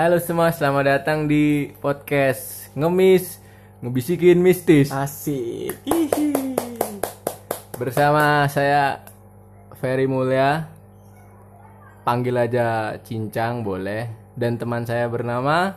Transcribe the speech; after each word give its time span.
Halo 0.00 0.16
semua, 0.16 0.48
selamat 0.48 0.84
datang 0.88 1.28
di 1.28 1.76
podcast 1.76 2.72
Ngemis 2.72 3.36
Ngebisikin 3.84 4.40
Mistis. 4.40 4.88
Asik. 4.88 5.76
Hihi. 5.84 6.56
Bersama 7.76 8.48
saya 8.48 9.04
Ferry 9.76 10.08
Mulya 10.08 10.72
Panggil 12.00 12.32
aja 12.32 12.96
Cincang 13.04 13.60
boleh. 13.60 14.08
Dan 14.32 14.56
teman 14.56 14.88
saya 14.88 15.04
bernama? 15.04 15.76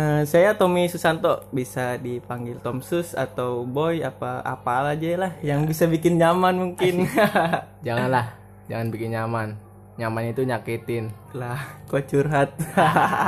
Eh, 0.00 0.24
saya 0.24 0.56
Tommy 0.56 0.88
Susanto, 0.88 1.44
bisa 1.52 2.00
dipanggil 2.00 2.64
Tom 2.64 2.80
Sus 2.80 3.12
atau 3.12 3.68
Boy 3.68 4.00
apa 4.00 4.40
apa 4.48 4.96
aja 4.96 5.28
lah 5.28 5.32
yang 5.44 5.68
bisa 5.68 5.84
bikin 5.84 6.16
nyaman 6.16 6.56
mungkin. 6.56 7.04
Janganlah, 7.84 8.32
jangan 8.64 8.88
bikin 8.88 9.12
nyaman 9.12 9.67
Nyaman 9.98 10.30
itu 10.30 10.46
nyakitin 10.46 11.10
lah, 11.34 11.58
kok 11.90 12.06
curhat. 12.06 12.54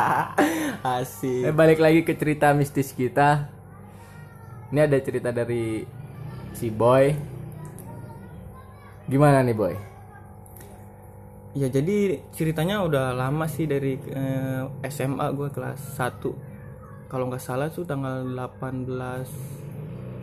Asik. 0.87 1.51
Eh, 1.51 1.55
balik 1.55 1.83
lagi 1.83 2.07
ke 2.07 2.15
cerita 2.15 2.55
mistis 2.55 2.95
kita. 2.95 3.51
Ini 4.71 4.87
ada 4.87 4.95
cerita 5.03 5.35
dari 5.35 5.83
si 6.55 6.71
Boy. 6.71 7.11
Gimana 9.11 9.43
nih 9.43 9.57
Boy? 9.59 9.75
Ya 11.59 11.67
jadi 11.67 12.23
ceritanya 12.31 12.87
udah 12.87 13.19
lama 13.19 13.51
sih 13.51 13.67
dari 13.67 13.99
eh, 13.99 14.63
SMA 14.87 15.35
gue 15.35 15.51
kelas 15.51 15.99
1 15.99 17.11
Kalau 17.11 17.27
nggak 17.27 17.43
salah 17.43 17.67
tuh 17.75 17.83
tanggal 17.83 18.23
18 18.23 18.87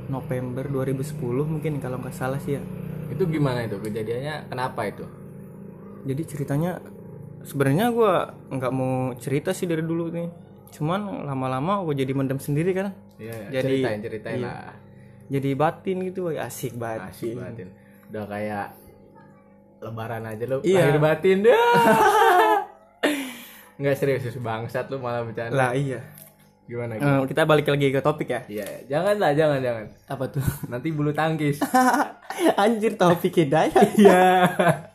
November 0.08 0.64
2010 0.72 1.20
mungkin 1.44 1.84
kalau 1.84 2.00
nggak 2.00 2.16
salah 2.16 2.40
sih 2.40 2.56
ya 2.56 2.64
Itu 3.12 3.28
gimana 3.28 3.68
itu 3.68 3.76
kejadiannya? 3.76 4.48
Kenapa 4.48 4.88
itu? 4.88 5.27
Jadi 6.08 6.22
ceritanya 6.24 6.80
sebenarnya 7.44 7.92
gue 7.92 8.14
nggak 8.56 8.74
mau 8.74 9.12
cerita 9.20 9.52
sih 9.52 9.68
dari 9.68 9.84
dulu 9.84 10.08
nih 10.10 10.28
Cuman 10.72 11.24
lama-lama 11.24 11.84
gue 11.84 12.04
jadi 12.04 12.12
mendem 12.12 12.40
sendiri 12.40 12.72
kan 12.72 12.92
Iya, 13.18 13.50
Jadi- 13.50 13.82
ceritain 13.82 14.00
ceritain 14.00 14.40
iya. 14.40 14.48
lah. 14.48 14.74
Jadi 15.28 15.50
batin 15.58 15.98
gitu 16.06 16.32
asik 16.32 16.78
banget 16.78 17.12
Asik 17.12 17.34
batin. 17.36 17.68
Udah 18.08 18.24
kayak 18.30 18.68
lebaran 19.82 20.24
aja 20.24 20.44
lu. 20.48 20.58
Iya. 20.64 20.80
Lahir 20.86 21.00
batin. 21.02 21.38
Enggak 23.76 23.96
serius 24.00 24.38
bangsat 24.38 24.88
lu 24.94 25.02
malah 25.02 25.26
bercanda. 25.26 25.52
Lah 25.52 25.72
iya 25.74 26.00
Gimana? 26.68 27.00
Eh, 27.00 27.24
Kita 27.32 27.48
balik 27.48 27.72
lagi 27.72 27.96
ke 27.96 28.04
topik 28.04 28.28
ya 28.28 28.44
Iya, 28.46 28.68
jangan 28.92 29.16
lah, 29.24 29.32
jangan, 29.32 29.60
jangan. 29.64 29.86
Apa 30.12 30.28
tuh? 30.28 30.44
Nanti 30.68 30.92
bulu 30.92 31.16
tangkis. 31.16 31.64
Anjir 32.62 33.00
topik 33.00 33.34
hidayah 33.34 33.72
Iya. 33.96 34.28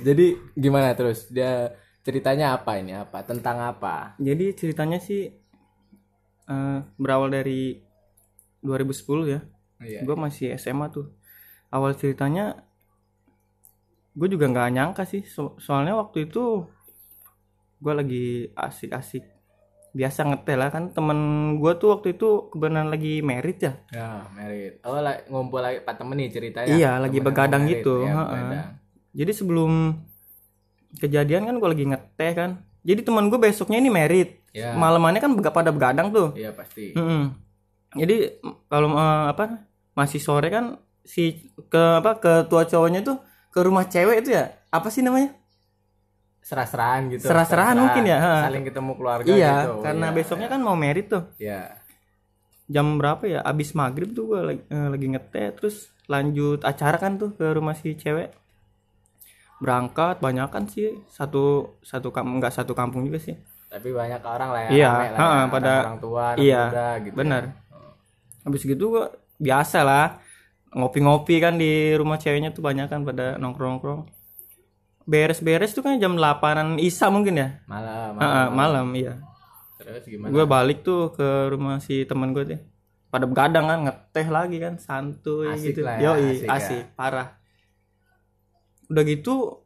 Jadi 0.00 0.26
gimana 0.56 0.92
terus? 0.96 1.28
Dia 1.30 1.72
ceritanya 2.04 2.56
apa 2.56 2.80
ini? 2.80 2.96
Apa? 2.96 3.22
Tentang 3.24 3.60
apa? 3.60 4.16
Jadi 4.18 4.56
ceritanya 4.56 4.98
sih 4.98 5.28
eh, 6.50 6.78
berawal 6.96 7.30
dari 7.30 7.78
2010 8.60 9.24
ya. 9.28 9.40
Iya. 9.80 10.00
Gue 10.04 10.16
masih 10.16 10.52
SMA 10.56 10.90
tuh. 10.90 11.12
Awal 11.70 11.94
ceritanya 11.96 12.66
gue 14.18 14.28
juga 14.28 14.50
nggak 14.50 14.68
nyangka 14.74 15.02
sih. 15.06 15.22
So- 15.24 15.56
soalnya 15.62 15.94
waktu 15.96 16.26
itu 16.28 16.66
gue 17.80 17.94
lagi 17.96 18.24
asik-asik 18.52 19.24
biasa 19.90 20.22
ngetel 20.22 20.58
lah 20.60 20.70
kan 20.70 20.94
temen 20.94 21.18
gue 21.58 21.72
tuh 21.74 21.98
waktu 21.98 22.14
itu 22.14 22.46
kebenaran 22.54 22.94
lagi 22.94 23.24
merit 23.26 23.58
ya 23.58 23.74
Ya, 23.90 24.22
merit. 24.38 24.78
Oh, 24.86 25.02
lah, 25.02 25.18
ngumpul 25.26 25.58
lagi 25.58 25.82
Pak 25.82 25.98
temen 25.98 26.14
nih 26.14 26.30
ceritanya. 26.30 26.70
Iya, 26.70 26.90
lagi 27.02 27.18
Temen 27.18 27.26
begadang 27.26 27.62
gitu, 27.66 28.06
heeh. 28.06 28.14
begadang. 28.14 28.70
Jadi 29.10 29.32
sebelum 29.32 29.98
kejadian 30.96 31.46
kan 31.46 31.54
gue 31.56 31.68
lagi 31.68 31.84
ngeteh 31.86 32.32
kan 32.34 32.50
jadi 32.80 33.00
teman 33.00 33.28
gue 33.28 33.38
besoknya 33.38 33.78
ini 33.78 33.90
merit 33.90 34.30
Ya. 34.50 34.74
malamannya 34.74 35.22
kan 35.22 35.30
bega- 35.30 35.54
pada 35.54 35.70
begadang 35.70 36.10
tuh 36.10 36.34
Iya, 36.34 36.50
pasti. 36.50 36.90
Mm-mm. 36.90 37.30
Jadi 37.94 38.42
m- 38.42 38.58
kalau 38.66 38.90
eh, 38.92 39.24
apa 39.30 39.62
masih 39.94 40.18
sore 40.18 40.50
kan 40.50 40.74
si 41.06 41.38
ke 41.70 42.02
apa 42.02 42.18
ke 42.18 42.50
tua 42.50 42.66
cowoknya 42.66 43.06
tuh 43.06 43.22
ke 43.50 43.62
rumah 43.62 43.86
cewek 43.86 44.26
itu 44.26 44.34
ya 44.34 44.50
apa 44.68 44.90
sih 44.90 45.06
namanya? 45.06 45.38
Serah-serahan 46.42 47.14
gitu. 47.14 47.30
Serah-serahan 47.30 47.78
mungkin 47.78 48.10
ya, 48.10 48.18
ha. 48.18 48.34
Saling 48.50 48.66
ketemu 48.66 48.92
keluarga 48.98 49.28
iya, 49.30 49.54
gitu. 49.62 49.86
karena 49.86 50.06
Iya, 50.10 50.16
besoknya 50.18 50.48
kan 50.50 50.60
mau 50.66 50.74
merit 50.74 51.06
tuh. 51.06 51.22
Iya. 51.38 51.78
Jam 52.66 52.98
berapa 52.98 53.22
ya? 53.26 53.40
Abis 53.46 53.70
maghrib 53.70 54.10
tuh 54.10 54.34
gue 54.34 54.40
lagi, 54.40 54.62
eh, 54.66 54.88
lagi 54.90 55.06
ngeteh 55.14 55.48
terus 55.54 55.94
lanjut 56.10 56.66
acara 56.66 56.98
kan 56.98 57.22
tuh 57.22 57.38
ke 57.38 57.46
rumah 57.54 57.78
si 57.78 57.94
cewek. 57.94 58.34
Berangkat 59.60 60.24
banyak 60.24 60.48
kan 60.48 60.64
sih 60.66 61.04
satu 61.12 61.76
satu 61.84 62.08
kampung 62.08 62.40
nggak 62.40 62.54
satu 62.56 62.72
kampung 62.72 63.04
juga 63.04 63.20
sih. 63.20 63.36
Tapi 63.70 63.92
banyak 63.94 64.18
orang 64.24 64.50
lah 64.50 64.62
ya. 64.66 64.70
Iya, 64.72 64.90
rame 64.90 65.08
lah 65.14 65.18
ya, 65.20 65.46
pada- 65.46 65.82
orang 65.86 66.00
tua, 66.02 66.24
anak 66.34 66.42
iya, 66.42 66.62
muda 66.66 66.86
gitu. 67.04 67.14
benar. 67.14 67.42
Habis 68.42 68.62
gitu 68.66 68.84
gua 68.90 69.04
biasa 69.38 69.78
lah 69.84 70.06
ngopi-ngopi 70.70 71.36
kan 71.38 71.54
di 71.58 71.94
rumah 71.94 72.18
ceweknya 72.18 72.50
tuh 72.50 72.62
banyak 72.64 72.88
kan 72.88 73.04
pada 73.04 73.36
nongkrong-nongkrong. 73.38 74.08
Beres-beres 75.06 75.74
tuh 75.74 75.82
kan 75.82 75.98
jam 75.98 76.14
8-an 76.14 76.78
Isa 76.78 77.10
mungkin 77.10 77.34
ya. 77.36 77.48
Malam, 77.66 78.14
ah, 78.18 78.48
malam 78.50 78.86
iya. 78.94 79.18
Terus 79.80 80.04
gimana? 80.06 80.30
Gue 80.30 80.44
balik 80.46 80.84
tuh 80.86 81.10
ke 81.16 81.50
rumah 81.50 81.80
si 81.82 82.04
teman 82.06 82.30
gue 82.30 82.44
deh. 82.46 82.60
Pada 83.10 83.26
begadang 83.26 83.66
kan 83.66 83.78
ngeteh 83.90 84.26
lagi 84.30 84.62
kan 84.62 84.78
santuy 84.78 85.50
Asik 85.50 85.74
gitu. 85.74 85.82
lah 85.82 85.98
ya, 85.98 86.14
Yoi, 86.14 86.30
asik 86.38 86.46
asik, 86.46 86.84
ya. 86.86 86.94
parah. 86.94 87.28
Udah 88.90 89.02
gitu 89.06 89.62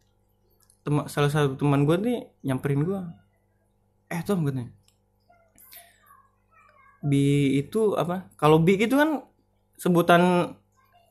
tema- 0.85 1.09
salah 1.09 1.33
satu 1.33 1.57
teman 1.57 1.89
gue 1.89 1.97
nih 1.97 2.19
nyamperin 2.45 2.85
gue. 2.85 3.01
Eh 4.13 4.21
Tom 4.21 4.45
katanya. 4.45 4.69
Bi 7.05 7.57
itu 7.61 7.97
apa? 7.97 8.29
Kalau 8.37 8.61
bi 8.61 8.77
itu 8.77 8.97
kan 8.97 9.25
sebutan 9.77 10.55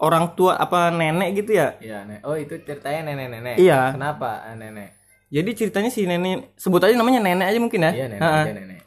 orang 0.02 0.34
tua 0.34 0.58
apa 0.58 0.90
nenek 0.90 1.44
gitu 1.44 1.58
ya. 1.58 1.78
Iya, 1.80 2.04
Nek. 2.04 2.20
Oh, 2.26 2.36
itu 2.36 2.60
ceritanya 2.62 3.14
nenek-nenek. 3.14 3.56
Iya. 3.56 3.94
Kenapa 3.96 4.44
ah, 4.44 4.56
nenek? 4.58 5.00
Jadi 5.34 5.50
ceritanya 5.58 5.90
si 5.90 6.06
nenek 6.06 6.54
sebut 6.60 6.82
aja 6.84 6.94
namanya 6.94 7.22
nenek 7.22 7.48
aja 7.50 7.60
mungkin 7.62 7.88
ya. 7.88 7.92
Iya, 7.94 8.06
nenek, 8.12 8.22
aja 8.22 8.52
nenek. 8.54 8.60
Nenek, 8.60 8.84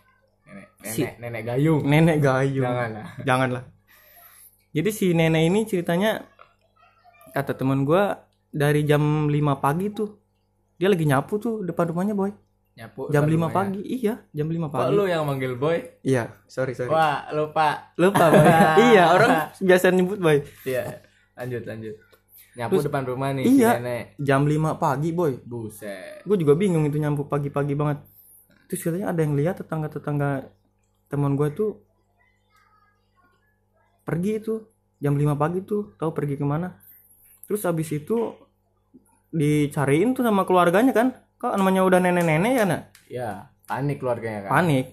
nenek, 0.47 0.93
Si- 0.93 1.15
nenek 1.19 1.43
gayung. 1.43 1.81
Nenek 1.83 2.17
gayung. 2.23 2.67
Jangan 2.67 2.89
lah. 2.93 3.09
Janganlah. 3.23 3.65
Jadi 4.77 4.91
si 4.93 5.07
nenek 5.17 5.43
ini 5.47 5.61
ceritanya 5.65 6.23
kata 7.33 7.57
teman 7.57 7.83
gua 7.83 8.23
dari 8.53 8.87
jam 8.87 9.27
5 9.31 9.65
pagi 9.65 9.87
tuh 9.93 10.09
dia 10.77 10.93
lagi 10.93 11.09
nyapu 11.09 11.41
tuh 11.41 11.65
depan 11.65 11.89
rumahnya 11.93 12.13
boy. 12.13 12.33
Nyapu. 12.77 13.09
Jam 13.09 13.25
depan 13.25 13.33
5 13.33 13.33
rumahnya. 13.33 13.57
pagi. 13.57 13.81
Iya, 13.89 14.15
jam 14.37 14.47
5 14.53 14.69
Kok 14.69 14.69
pagi. 14.69 14.93
lu 14.93 15.05
yang 15.09 15.23
manggil 15.25 15.53
boy? 15.57 15.77
Iya, 16.05 16.37
sorry 16.45 16.77
sorry. 16.77 16.93
Wah, 16.93 17.33
lupa. 17.33 17.97
Lupa 17.97 18.25
boy. 18.29 18.45
iya, 18.93 19.05
orang 19.17 19.57
biasa 19.57 19.93
nyebut 19.97 20.21
boy. 20.21 20.45
Iya. 20.69 21.01
Lanjut, 21.37 21.63
lanjut. 21.65 21.95
Nyapu 22.57 22.81
depan 22.81 23.05
rumah 23.05 23.37
nih 23.37 23.45
iya. 23.45 23.77
si 23.77 23.81
nenek. 23.81 24.05
Jam 24.21 24.45
5 24.45 24.77
pagi 24.77 25.11
boy. 25.13 25.33
Buset. 25.45 26.25
Gue 26.25 26.37
juga 26.37 26.57
bingung 26.57 26.85
itu 26.85 26.97
nyapu 27.01 27.25
pagi-pagi 27.29 27.73
banget. 27.77 28.01
Terus 28.67 28.81
katanya 28.83 29.15
ada 29.15 29.21
yang 29.23 29.35
lihat 29.39 29.63
tetangga-tetangga 29.63 30.51
teman 31.07 31.39
gua 31.39 31.55
tuh 31.55 31.87
pergi 34.03 34.43
itu 34.43 34.55
jam 34.99 35.15
5 35.15 35.39
pagi 35.39 35.63
tuh, 35.63 35.95
tahu 35.99 36.11
pergi 36.15 36.35
ke 36.39 36.47
mana? 36.47 36.75
Terus 37.47 37.63
habis 37.63 37.89
itu 37.95 38.35
dicariin 39.31 40.15
tuh 40.15 40.23
sama 40.27 40.43
keluarganya 40.47 40.93
kan? 40.95 41.15
Kok 41.39 41.55
namanya 41.55 41.87
udah 41.87 41.99
nenek-nenek 42.03 42.53
ya 42.53 42.65
nak? 42.67 42.83
Ya, 43.07 43.31
panik 43.71 44.03
keluarganya 44.03 44.47
kan. 44.47 44.51
Panik. 44.63 44.87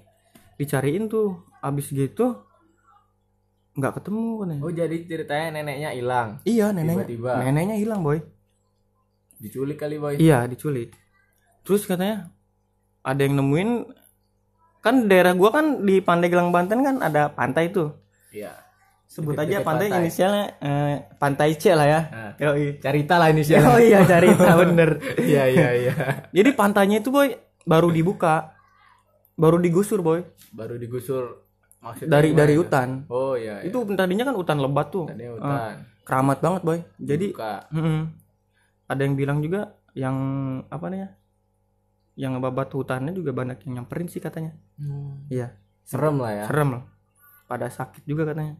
Dicariin 0.61 1.09
tuh, 1.09 1.41
habis 1.63 1.89
gitu 1.89 2.45
nggak 3.73 3.93
ketemu 3.97 4.25
kan 4.37 4.47
ya? 4.53 4.57
Oh, 4.61 4.71
jadi 4.71 4.97
ceritanya 5.09 5.47
neneknya 5.59 5.89
hilang. 5.97 6.29
Iya 6.45 6.69
neneknya, 6.69 7.09
Tiba-tiba. 7.09 7.31
neneknya 7.41 7.75
hilang 7.81 8.05
boy. 8.05 8.21
Diculik 9.41 9.81
kali 9.81 9.97
boy. 9.97 10.21
Iya 10.21 10.45
diculik. 10.45 10.93
Terus 11.65 11.89
katanya 11.89 12.29
ada 13.01 13.21
yang 13.25 13.41
nemuin 13.41 13.69
kan 14.83 15.09
daerah 15.09 15.33
gua 15.33 15.49
kan 15.49 15.81
di 15.81 16.03
Pandeglang 16.05 16.53
Banten 16.53 16.85
kan 16.85 17.01
ada 17.01 17.33
pantai 17.33 17.73
tuh. 17.73 17.97
Iya. 18.29 18.53
Sebut 19.09 19.37
aja 19.37 19.61
pantai, 19.61 19.89
pantai. 19.89 20.01
inisialnya 20.05 20.45
eh, 20.57 20.95
Pantai 21.17 21.49
C 21.57 21.73
lah 21.73 21.85
ya. 21.85 22.01
Nah, 22.09 22.22
Yoi. 22.39 22.77
Cerita 22.79 23.15
lah 23.21 23.29
ini 23.33 23.41
sih. 23.45 23.55
Oh 23.59 23.79
iya 23.79 24.01
cari 24.05 24.33
tahu 24.33 24.59
bener. 24.73 24.97
Iya, 25.19 25.43
iya, 25.49 25.69
iya. 25.73 25.93
Jadi 26.31 26.49
pantainya 26.53 27.01
itu 27.01 27.09
boy 27.09 27.33
baru 27.63 27.89
dibuka, 27.89 28.53
baru 29.39 29.57
digusur 29.57 30.03
boy 30.03 30.21
Baru 30.53 30.75
digusur 30.77 31.47
maksudnya 31.83 32.19
dari 32.19 32.29
gimana 32.31 32.39
dari 32.45 32.53
hutan. 32.57 32.89
Oh 33.11 33.33
iya, 33.35 33.61
iya. 33.63 33.69
Itu 33.71 33.83
tadinya 33.93 34.23
kan 34.27 34.35
hutan 34.35 34.57
lebat 34.59 34.87
tuh, 34.91 35.05
Tadinya 35.09 35.31
hutan. 35.35 35.73
keramat 36.03 36.37
banget 36.39 36.61
boy. 36.63 36.79
Jadi 36.99 37.27
mm-mm. 37.35 37.99
ada 38.87 39.01
yang 39.03 39.15
bilang 39.15 39.39
juga 39.43 39.75
yang 39.93 40.15
apa 40.67 40.85
namanya, 40.89 41.09
yang 42.17 42.37
ngebabat 42.37 42.69
hutannya 42.73 43.13
juga 43.13 43.31
banyak 43.33 43.61
yang 43.67 43.83
nyamperin 43.83 44.07
sih 44.09 44.21
katanya. 44.21 44.55
Iya. 45.27 45.55
Serem 45.83 46.15
lah 46.15 46.31
ya. 46.31 46.45
serem 46.47 46.79
loh 46.79 46.83
pada 47.43 47.67
sakit 47.67 48.07
juga 48.07 48.23
katanya 48.23 48.55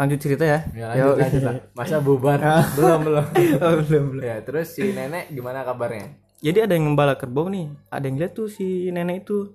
lanjut 0.00 0.16
cerita 0.18 0.44
ya 0.46 0.58
Ya, 0.72 0.86
lanjut, 0.88 1.04
Yo. 1.04 1.08
lanjut 1.18 1.42
lah. 1.42 1.54
Masa 1.74 1.96
bubar? 1.98 2.38
belum, 2.76 2.98
belum. 3.04 3.24
Oh, 3.60 3.72
belum 3.78 4.04
belum 4.10 4.22
Ya, 4.22 4.40
terus 4.40 4.72
si 4.72 4.82
nenek 4.88 5.28
gimana 5.28 5.60
kabarnya? 5.60 6.16
jadi 6.38 6.64
ada 6.64 6.72
yang 6.72 6.88
ngembala 6.88 7.14
kerbau 7.14 7.46
nih 7.46 7.68
ada 7.86 8.00
yang 8.02 8.16
lihat 8.16 8.32
tuh 8.32 8.48
si 8.48 8.64
nenek 8.88 9.22
itu 9.22 9.52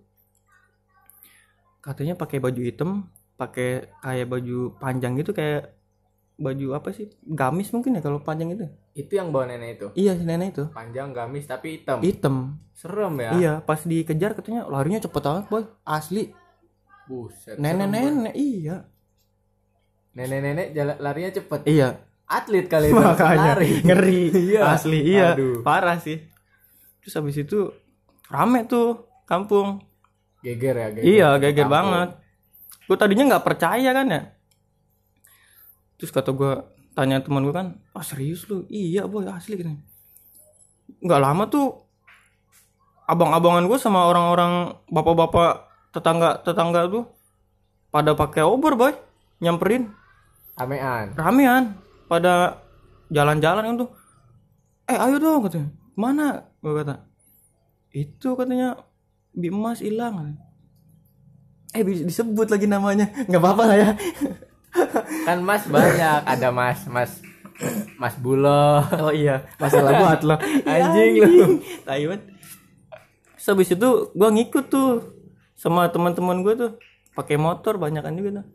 katanya 1.80 2.14
pakai 2.14 2.38
baju 2.38 2.62
hitam 2.62 3.10
pakai 3.36 3.70
kayak 4.00 4.28
baju 4.28 4.58
panjang 4.76 5.14
gitu 5.16 5.32
kayak 5.32 5.74
baju 6.36 6.68
apa 6.74 6.92
sih 6.92 7.08
gamis 7.24 7.72
mungkin 7.72 7.96
ya 7.96 8.02
kalau 8.02 8.20
panjang 8.20 8.52
itu 8.52 8.66
Itu 8.94 9.12
yang 9.14 9.30
bawa 9.30 9.44
nenek 9.46 9.70
itu. 9.76 9.88
iya 9.96 10.14
si 10.14 10.24
nenek 10.24 10.52
itu 10.52 10.64
Panjang 10.70 11.10
gamis 11.10 11.46
tapi 11.46 11.80
hitam. 11.80 12.00
hitam 12.00 12.36
Serem 12.72 13.16
ya. 13.18 13.32
iya 13.34 13.54
pas 13.60 13.82
dikejar 13.82 14.32
katanya 14.34 14.64
larinya 14.66 15.00
cepet 15.00 15.22
banget 15.22 15.46
boy 15.48 15.64
asli 15.84 16.32
Buset. 17.06 17.56
nenek-nenek 17.56 18.34
iya 18.34 18.86
Nenek-nenek 20.16 20.72
jalan 20.72 20.96
larinya 20.98 21.32
cepet. 21.32 21.62
iya 21.66 21.90
Atlet 22.26 22.66
kali 22.66 22.90
itu. 22.90 22.98
makanya 22.98 23.54
Lari. 23.54 23.72
ngeri 23.86 24.22
Iya. 24.34 24.62
asli 24.72 25.00
iya 25.06 25.36
Aduh. 25.36 25.62
parah 25.62 26.00
sih 26.00 26.18
terus 26.98 27.14
habis 27.14 27.38
itu 27.38 27.70
rame 28.26 28.66
tuh 28.66 28.98
kampung 29.24 29.86
Geger 30.42 30.74
ya, 30.74 30.88
geger. 30.90 31.04
iya 31.04 31.30
geger 31.36 31.66
Kampung. 31.66 31.74
banget 31.92 32.10
gue 32.82 32.98
tadinya 32.98 33.24
nggak 33.28 33.46
percaya 33.46 33.90
kan 33.92 34.08
ya 34.08 34.22
terus 35.96 36.10
kata 36.10 36.32
gue 36.32 36.54
tanya 36.92 37.20
teman 37.20 37.42
gue 37.42 37.54
kan 37.54 37.68
ah 37.92 38.02
serius 38.02 38.46
lu 38.46 38.66
iya 38.68 39.06
boy 39.06 39.26
asli 39.26 39.58
kan 39.58 39.78
nggak 41.00 41.20
lama 41.20 41.46
tuh 41.46 41.86
abang-abangan 43.06 43.66
gue 43.66 43.78
sama 43.78 44.02
orang-orang 44.04 44.74
bapak-bapak 44.88 45.66
tetangga 45.92 46.42
tetangga 46.42 46.88
tuh 46.88 47.06
pada 47.88 48.14
pakai 48.14 48.42
obor 48.42 48.74
boy 48.74 48.94
nyamperin 49.38 49.94
Ramean. 50.56 51.12
ramean? 51.20 51.64
Pada 52.08 52.64
jalan-jalan 53.12 53.64
kan 53.68 53.76
tuh. 53.76 53.90
Eh 54.88 54.96
ayo 54.96 55.20
dong 55.20 55.44
katanya. 55.44 55.70
Mana? 56.00 56.48
Gue 56.64 56.72
kata. 56.80 57.04
Itu 57.92 58.40
katanya 58.40 58.80
bi 59.36 59.52
emas 59.52 59.84
hilang. 59.84 60.40
Eh 61.76 61.84
disebut 61.84 62.48
lagi 62.48 62.72
namanya. 62.72 63.12
Nggak 63.28 63.42
apa-apa 63.44 63.64
lah 63.68 63.78
ya. 63.78 63.92
Kan 65.28 65.40
Mas 65.44 65.64
banyak, 65.72 66.28
ada 66.28 66.52
Mas, 66.52 66.84
Mas 66.92 67.24
Mas 67.96 68.16
Bulo. 68.20 68.84
oh 68.84 69.16
iya 69.16 69.48
masalah 69.56 70.04
buat 70.04 70.20
lo 70.28 70.36
Anjing 70.68 71.24
lu. 71.24 71.64
tai 71.88 72.04
banget 72.04 72.28
Terus 73.40 73.48
habis 73.48 73.72
itu 73.72 73.90
gue 74.12 74.30
ngikut 74.36 74.68
tuh 74.68 75.16
sama 75.56 75.88
teman-teman 75.92 76.44
gue 76.44 76.54
tuh. 76.60 76.72
Pakai 77.16 77.40
motor 77.40 77.80
banyakan 77.80 78.20
juga 78.20 78.30
tuh 78.44 78.46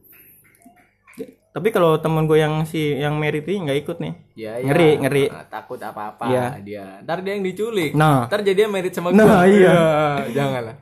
tapi 1.50 1.68
kalau 1.68 1.96
teman 1.96 2.24
gue 2.24 2.38
yang 2.38 2.62
si 2.62 2.94
yang 2.94 3.14
merit 3.14 3.42
ini 3.42 3.66
nggak 3.66 3.78
ikut 3.80 3.96
nih 3.98 4.14
Ya, 4.34 4.56
Ngeri, 4.56 4.90
ngeri. 4.98 5.24
Ah, 5.26 5.44
Takut 5.44 5.76
apa-apa 5.76 6.24
Iya. 6.24 6.44
dia. 6.60 6.84
Ntar 7.00 7.20
dia 7.20 7.34
yang 7.34 7.42
diculik. 7.42 7.92
Nah. 7.92 8.24
Ntar 8.24 8.40
jadi 8.40 8.64
merit 8.64 8.90
sama 8.90 9.10
Nah, 9.10 9.26
gua. 9.42 9.50
iya. 9.50 9.74
Janganlah. 10.30 10.76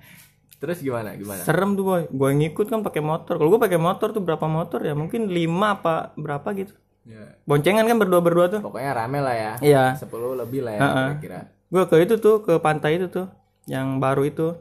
Terus 0.58 0.78
gimana? 0.78 1.14
Gimana? 1.14 1.40
serem 1.40 1.72
tuh 1.72 1.84
boy 1.84 2.02
gue 2.04 2.30
ngikut 2.36 2.66
kan 2.66 2.80
pakai 2.80 2.98
motor 3.00 3.34
kalau 3.34 3.48
gue 3.48 3.60
pakai 3.60 3.78
motor 3.78 4.10
tuh 4.10 4.20
berapa 4.20 4.44
motor 4.44 4.80
ya 4.80 4.92
mungkin 4.92 5.26
lima 5.26 5.74
apa 5.74 6.12
berapa 6.14 6.50
gitu 6.52 6.74
Ya. 7.08 7.40
boncengan 7.42 7.82
kan 7.82 7.96
berdua 7.96 8.20
berdua 8.20 8.46
tuh 8.48 8.60
Pokoknya 8.60 8.92
rame 8.92 9.18
lah 9.18 9.32
ya. 9.32 9.52
iya 9.60 9.84
10 9.96 10.04
lebih 10.36 10.60
lah 10.60 10.72
ya 10.72 10.80
kira-kira. 11.16 11.40
gue 11.64 11.82
ke 11.86 11.96
itu 11.98 12.14
tuh 12.18 12.44
ke 12.44 12.58
pantai 12.58 12.96
itu 12.96 13.08
tuh 13.08 13.32
yang 13.64 13.96
baru 13.96 14.22
itu 14.22 14.52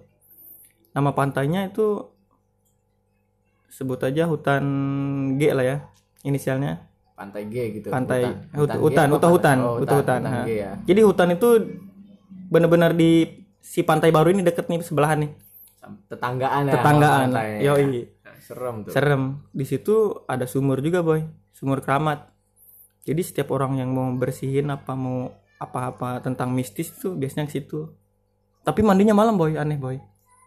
nama 0.93 1.11
pantainya 1.11 1.67
itu 1.67 2.07
sebut 3.67 3.99
aja 3.99 4.25
hutan 4.25 4.63
G 5.35 5.51
lah 5.51 5.65
ya 5.65 5.77
inisialnya 6.21 6.81
Pantai 7.11 7.45
G 7.45 7.55
gitu. 7.75 7.87
pantai 7.89 8.29
Hutan. 8.53 8.77
hutan 8.77 8.77
hutan 8.77 9.07
hutan 9.09 9.29
hutan, 9.29 9.57
Oh, 9.59 9.75
hutan, 9.77 9.97
hutan. 9.97 10.21
hutan. 10.21 10.43
G 10.43 10.49
ya. 10.55 10.71
jadi 10.83 11.01
hutan 11.01 11.29
itu 11.31 11.49
bener-bener 12.47 12.91
di 12.91 13.11
si 13.59 13.81
pantai 13.81 14.09
baru 14.09 14.29
ini 14.29 14.41
deket 14.41 14.65
nih 14.65 14.79
sebelahan 14.79 15.19
nih 15.19 15.31
Tetanggaan 16.07 16.63
ya. 16.63 16.73
tetanggaan 16.73 17.27
yoi 17.59 18.13
Nah, 18.21 18.35
Serem 18.37 18.75
tuh. 18.81 18.91
serem 18.91 19.23
di 19.49 19.63
situ 19.63 19.95
ada 20.23 20.45
sumur 20.45 20.77
juga 20.77 21.01
boy 21.01 21.23
sumur 21.51 21.79
keramat 21.79 22.27
jadi 23.01 23.19
setiap 23.19 23.49
orang 23.49 23.75
yang 23.75 23.89
mau 23.89 24.13
bersihin 24.13 24.67
apa 24.67 24.93
mau 24.93 25.31
apa-apa 25.57 26.21
tentang 26.21 26.51
mistis 26.51 26.93
tuh 26.93 27.13
biasanya 27.13 27.45
ke 27.45 27.55
situ 27.55 27.87
tapi 28.61 28.79
mandinya 28.81 29.15
malam 29.15 29.35
boy 29.35 29.55
aneh 29.55 29.75
boy 29.75 29.97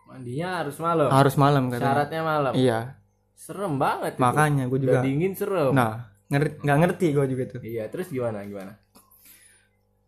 Mandinya 0.06 0.61
harus 0.61 0.76
malam. 0.76 1.06
harus 1.08 1.34
malam 1.34 1.62
katanya 1.67 1.87
Syaratnya 1.88 2.22
malam. 2.22 2.52
iya 2.52 3.00
Serem 3.41 3.81
banget 3.81 4.15
itu. 4.15 4.21
makanya 4.21 4.69
gue 4.69 4.79
juga 4.79 4.93
Udah 4.93 5.03
dingin 5.03 5.33
serem. 5.33 5.73
nah 5.73 6.13
nggak 6.31 6.79
ngerti 6.79 7.07
gue 7.11 7.27
juga 7.27 7.45
tuh 7.49 7.61
Iya, 7.65 7.89
terus 7.89 8.07
gimana? 8.09 8.45
Gimana? 8.45 8.77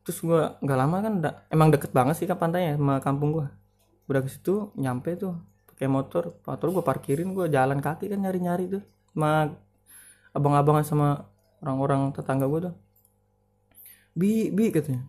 terus 0.02 0.18
gue 0.18 0.40
nggak 0.58 0.78
lama 0.78 0.96
kan 0.98 1.14
da- 1.18 1.38
emang 1.46 1.70
deket 1.70 1.90
banget 1.90 2.18
sih 2.18 2.26
kan 2.26 2.34
pantainya 2.34 2.74
sama 2.74 2.98
kampung 2.98 3.30
gue 3.32 3.46
udah 4.04 4.20
ke 4.20 4.28
situ 4.28 4.74
nyampe 4.74 5.14
tuh 5.14 5.38
pakai 5.64 5.86
motor 5.86 6.42
motor 6.42 6.66
gue 6.68 6.82
parkirin 6.82 7.30
gue 7.30 7.46
jalan 7.46 7.78
kaki 7.78 8.10
kan 8.10 8.18
nyari 8.18 8.42
nyari 8.42 8.64
tuh 8.68 8.82
sama 9.14 9.54
abang-abangan 10.30 10.82
sama 10.82 11.08
orang-orang 11.62 12.10
tetangga 12.10 12.50
gue 12.50 12.60
tuh 12.66 12.74
bi 14.12 14.50
bi 14.50 14.74
katanya 14.74 15.06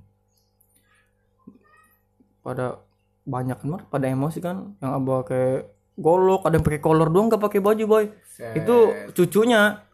pada 2.40 2.78
banyak 3.26 3.58
kan 3.58 3.68
Mar, 3.68 3.82
pada 3.90 4.06
emosi 4.06 4.38
kan 4.38 4.78
yang 4.78 4.94
abang 4.94 5.26
kayak 5.26 5.73
golok 5.94 6.46
ada 6.46 6.58
yang 6.58 6.66
pakai 6.66 6.82
kolor 6.82 7.10
doang 7.14 7.30
gak 7.30 7.42
pakai 7.42 7.62
baju 7.62 7.84
boy 7.86 8.06
Set. 8.26 8.58
itu 8.58 8.78
cucunya 9.14 9.86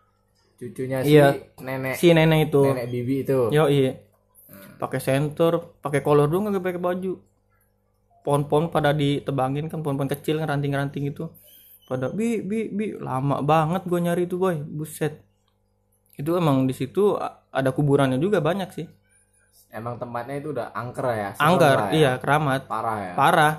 cucunya 0.55 1.03
si 1.03 1.15
Iya. 1.15 1.27
nenek 1.59 1.93
si 1.95 2.07
nenek 2.11 2.51
itu 2.51 2.61
nenek 2.67 2.87
bibi 2.91 3.15
itu. 3.23 3.39
Yo 3.51 3.71
iya. 3.71 3.95
Pakai 4.79 4.99
senter, 5.03 5.59
pakai 5.83 5.99
kolor 5.99 6.27
doang 6.27 6.47
nggak 6.51 6.63
pakai 6.63 6.79
baju. 6.79 7.13
Pohon-pohon 8.23 8.67
pada 8.67 8.91
ditebangin 8.91 9.71
kan 9.71 9.79
pohon-pohon 9.79 10.11
kecil 10.11 10.39
kan 10.39 10.51
ranting-ranting 10.51 11.07
itu. 11.07 11.27
Pada 11.87 12.11
bi 12.11 12.43
bi 12.43 12.67
bi 12.67 12.95
lama 12.95 13.39
banget 13.43 13.87
gue 13.87 13.99
nyari 13.99 14.23
itu 14.27 14.35
boy, 14.35 14.59
buset. 14.59 15.23
Itu 16.15 16.35
emang 16.35 16.67
di 16.67 16.75
situ 16.75 17.15
ada 17.51 17.69
kuburannya 17.71 18.19
juga 18.19 18.43
banyak 18.43 18.69
sih. 18.75 18.87
Emang 19.71 19.95
tempatnya 19.95 20.39
itu 20.39 20.51
udah 20.51 20.75
angker 20.75 21.07
ya. 21.07 21.29
lah 21.39 21.87
ya. 21.87 21.95
iya 21.95 22.11
keramat, 22.19 22.65
Parah 22.67 22.97
ya. 22.99 23.13
parah. 23.15 23.53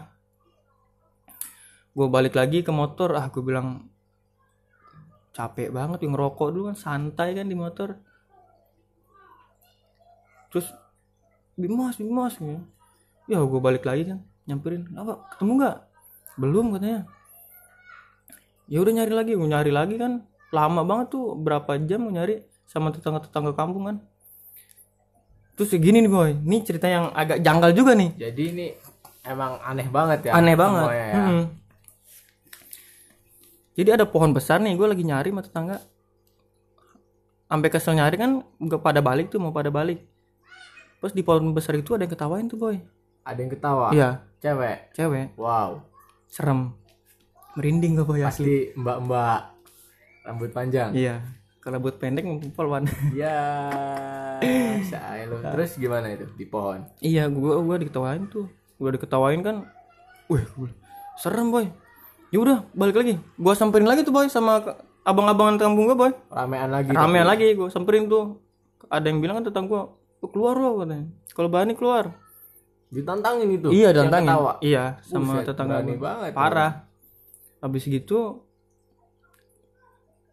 Gue 1.91 2.07
balik 2.07 2.39
lagi 2.39 2.63
ke 2.63 2.71
motor, 2.71 3.19
ah 3.19 3.27
gue 3.27 3.43
bilang 3.43 3.91
capek 5.35 5.71
banget 5.71 6.05
yang 6.07 6.15
ngerokok 6.15 6.49
dulu 6.51 6.65
kan 6.71 6.79
santai 6.79 7.35
kan 7.35 7.47
di 7.47 7.57
motor. 7.59 7.99
Terus 10.51 10.71
Bimas, 11.59 11.99
Bimas 11.99 12.35
ya. 12.39 12.59
Ya 13.31 13.39
gue 13.43 13.61
balik 13.63 13.87
lagi 13.87 14.11
kan, 14.11 14.19
nyamperin, 14.47 14.91
apa 14.97 15.23
ketemu 15.35 15.53
nggak? 15.61 15.77
Belum 16.41 16.67
katanya. 16.75 17.07
Ya 18.71 18.79
udah 18.83 18.93
nyari 18.95 19.13
lagi, 19.15 19.33
gue 19.35 19.49
nyari 19.51 19.73
lagi 19.75 19.95
kan, 19.99 20.23
lama 20.55 20.83
banget 20.87 21.15
tuh, 21.15 21.35
berapa 21.39 21.75
jam 21.87 22.07
gue 22.07 22.15
nyari 22.15 22.35
sama 22.71 22.95
tetangga-tetangga 22.95 23.55
kampung 23.55 23.85
kan. 23.91 23.97
Terus 25.59 25.77
kayak 25.77 25.83
gini 25.85 25.99
nih 26.07 26.11
boy, 26.11 26.31
ini 26.33 26.57
cerita 26.65 26.89
yang 26.89 27.13
agak 27.13 27.45
janggal 27.45 27.77
juga 27.77 27.93
nih 27.93 28.17
Jadi 28.17 28.43
ini 28.49 28.67
emang 29.29 29.61
aneh 29.61 29.85
banget 29.93 30.31
ya. 30.31 30.33
aneh 30.33 30.57
banget 30.57 30.87
ya. 30.89 31.07
Mm-mm. 31.21 31.43
Jadi 33.73 33.95
ada 33.95 34.05
pohon 34.05 34.31
besar 34.31 34.59
nih 34.59 34.75
gue 34.75 34.87
lagi 34.87 35.03
nyari 35.03 35.29
sama 35.29 35.43
tetangga 35.43 35.79
sampai 37.47 37.69
kesel 37.69 37.95
nyari 37.95 38.17
kan 38.17 38.31
gak 38.61 38.79
pada 38.81 39.01
balik 39.01 39.27
tuh 39.27 39.39
mau 39.39 39.51
pada 39.51 39.69
balik 39.69 40.03
terus 40.97 41.11
di 41.11 41.21
pohon 41.21 41.51
besar 41.51 41.75
itu 41.75 41.93
ada 41.93 42.03
yang 42.03 42.13
ketawain 42.13 42.47
tuh 42.47 42.57
boy 42.57 42.77
Ada 43.21 43.39
yang 43.39 43.51
ketawa. 43.51 43.89
iya 43.91 44.11
Cewek. 44.39 44.93
cewek 44.93 45.27
Wow. 45.35 45.85
serem 46.27 46.73
merinding 47.53 47.95
gak 47.95 48.07
boy 48.07 48.21
asli 48.21 48.25
Pasti 48.25 48.57
mbak-mbak 48.75 49.41
rambut 50.23 50.51
panjang. 50.51 50.91
iya 50.93 51.21
kalau 51.59 51.77
buat 51.79 51.97
pendek 51.97 52.23
ngumpul 52.23 52.67
wan 52.67 52.89
Ya, 53.13 53.37
saya 54.83 55.29
lu. 55.29 55.37
Terus 55.43 55.77
gimana 55.77 56.09
itu 56.09 56.25
di 56.33 56.45
pohon? 56.45 56.87
iya 57.01 57.27
gua 57.27 57.59
gua 57.59 57.77
diketawain 57.77 58.25
tuh 58.27 58.47
gua 58.77 58.91
diketawain 58.91 59.41
kan 59.41 59.57
wih 60.27 60.45
serem 61.15 61.51
boy 61.51 61.67
ya 62.31 62.39
udah 62.39 62.59
balik 62.73 62.97
lagi. 62.97 63.15
Gua 63.37 63.55
samperin 63.59 63.87
lagi 63.87 64.07
tuh 64.07 64.15
boy 64.15 64.31
sama 64.31 64.63
abang-abangan 65.03 65.59
kampung 65.59 65.91
gua 65.91 65.97
boy. 65.99 66.13
Ramean 66.31 66.71
lagi. 66.71 66.91
ramean 66.95 67.27
lagi 67.27 67.47
gue 67.55 67.69
samperin 67.71 68.07
tuh. 68.07 68.39
Ada 68.91 69.07
yang 69.11 69.23
bilang 69.23 69.39
kan 69.39 69.51
tentang 69.51 69.71
gue 69.71 69.83
keluar 70.31 70.59
lo 70.59 70.83
katanya. 70.83 71.07
Kalau 71.31 71.49
berani 71.51 71.75
keluar. 71.79 72.15
Ditantangin 72.91 73.47
itu. 73.55 73.71
iya 73.71 73.95
ketawa. 73.95 74.59
iya 74.59 74.99
sama 75.07 75.39
Buset, 75.39 75.47
tetangga 75.55 75.79
gua. 75.87 75.95
banget. 75.95 76.31
parah. 76.35 76.73
Habis 77.63 77.87
gitu 77.87 78.43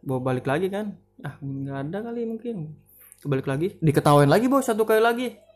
bawa 0.01 0.19
balik 0.33 0.45
lagi 0.49 0.69
kan. 0.73 0.97
Ah 1.21 1.37
nggak 1.41 1.77
ada 1.89 1.97
kali 2.13 2.21
mungkin. 2.25 2.77
Balik 3.25 3.49
lagi. 3.49 3.77
Diketawain 3.81 4.29
lagi 4.29 4.45
boy 4.45 4.61
satu 4.61 4.85
kali 4.85 5.01
lagi 5.01 5.46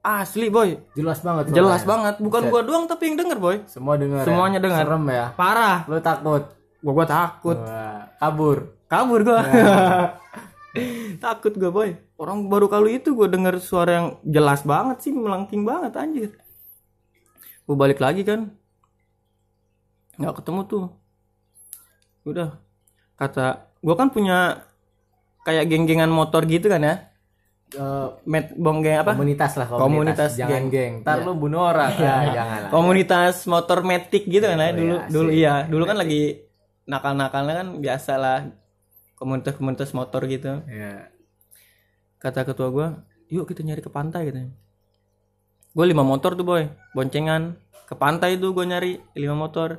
asli 0.00 0.48
boy 0.48 0.80
Jelas 0.92 1.20
banget. 1.20 1.44
jelas 1.50 1.80
suaranya. 1.80 1.86
banget 1.86 2.14
bukan 2.18 2.42
gua 2.48 2.62
doang 2.62 2.84
tapi 2.84 3.02
yang 3.06 3.16
denger 3.16 3.38
boy 3.38 3.56
Semua 3.64 3.94
dengar. 3.94 4.24
Semuanya 4.24 4.56
ya? 4.56 4.62
dengar. 4.62 4.82
Serem 4.82 5.04
ya. 5.06 5.26
parah 5.34 5.78
Lu 5.84 6.00
takut. 6.00 6.42
gua 6.80 6.92
gua 6.94 7.06
takut 7.06 7.58
Wah, 7.58 8.08
kabur. 8.16 8.58
kabur 8.86 9.20
gua 9.22 9.40
takut 11.20 11.52
gua 11.52 11.70
boy 11.70 11.90
orang 12.16 12.46
baru 12.46 12.66
kali 12.66 12.96
itu 12.96 13.12
gua 13.12 13.26
denger 13.26 13.58
suara 13.58 13.90
yang 13.92 14.08
jelas 14.22 14.62
banget 14.62 15.00
sih 15.00 15.12
melengking 15.12 15.62
banget 15.62 15.92
anjir 15.94 16.30
gue 17.60 17.76
balik 17.76 18.02
lagi 18.02 18.22
kan 18.22 18.50
nggak 20.16 20.34
ketemu 20.36 20.60
tuh 20.66 20.84
udah 22.22 22.58
kata 23.14 23.46
gue 23.78 23.94
kan 23.94 24.10
punya 24.10 24.66
kayak 25.40 25.70
geng-gengan 25.70 26.10
motor 26.10 26.42
gitu 26.44 26.66
kan 26.66 26.82
ya 26.82 27.09
Eh, 27.70 28.08
met 28.26 28.50
bong 28.58 28.82
geng 28.82 28.98
apa? 28.98 29.14
Komunitas 29.14 29.54
lah 29.54 29.70
Komunitas. 29.70 29.86
Komunitas, 29.86 30.30
jangan 30.34 30.66
geng. 30.66 30.68
geng, 30.74 30.92
ntar 31.06 31.22
lu 31.22 31.38
bunuh 31.38 31.70
orang. 31.70 31.94
Ya 31.94 32.14
jangan 32.34 32.58
lah 32.66 32.70
komunitas 32.74 33.46
motor 33.46 33.86
metik 33.86 34.26
gitu 34.26 34.42
kan 34.42 34.58
ya. 34.58 34.70
Oh, 34.70 34.74
dulu 34.74 34.96
iya, 34.98 35.06
dulu 35.06 35.28
iya. 35.30 35.54
Dulu 35.70 35.82
kan 35.86 35.96
lagi 36.02 36.42
nakal-nakalnya 36.90 37.54
kan 37.62 37.68
biasa 37.78 38.12
lah. 38.18 38.38
Komunitas-komunitas 39.14 39.94
motor 39.94 40.26
gitu. 40.26 40.66
Ya 40.66 41.14
kata 42.20 42.44
ketua 42.44 42.68
gue 42.68 42.86
yuk 43.32 43.48
kita 43.48 43.64
nyari 43.64 43.80
ke 43.80 43.88
pantai 43.88 44.28
gitu 44.28 44.52
gue 45.70 45.84
lima 45.86 46.02
motor 46.02 46.34
tuh 46.34 46.42
boy. 46.42 46.66
Boncengan. 46.98 47.54
Ke 47.86 47.94
pantai 47.94 48.34
tuh 48.34 48.50
gue 48.50 48.66
nyari 48.66 48.98
lima 49.14 49.38
motor. 49.38 49.78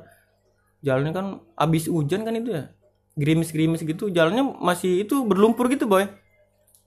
Jalannya 0.80 1.12
kan 1.12 1.26
abis 1.60 1.92
hujan 1.92 2.24
kan 2.24 2.32
itu 2.32 2.56
ya. 2.56 2.72
Gerimis-gerimis 3.20 3.84
gitu. 3.84 4.08
Jalannya 4.08 4.56
masih 4.64 5.04
itu 5.04 5.20
berlumpur 5.28 5.68
gitu 5.68 5.84
boy 5.84 6.08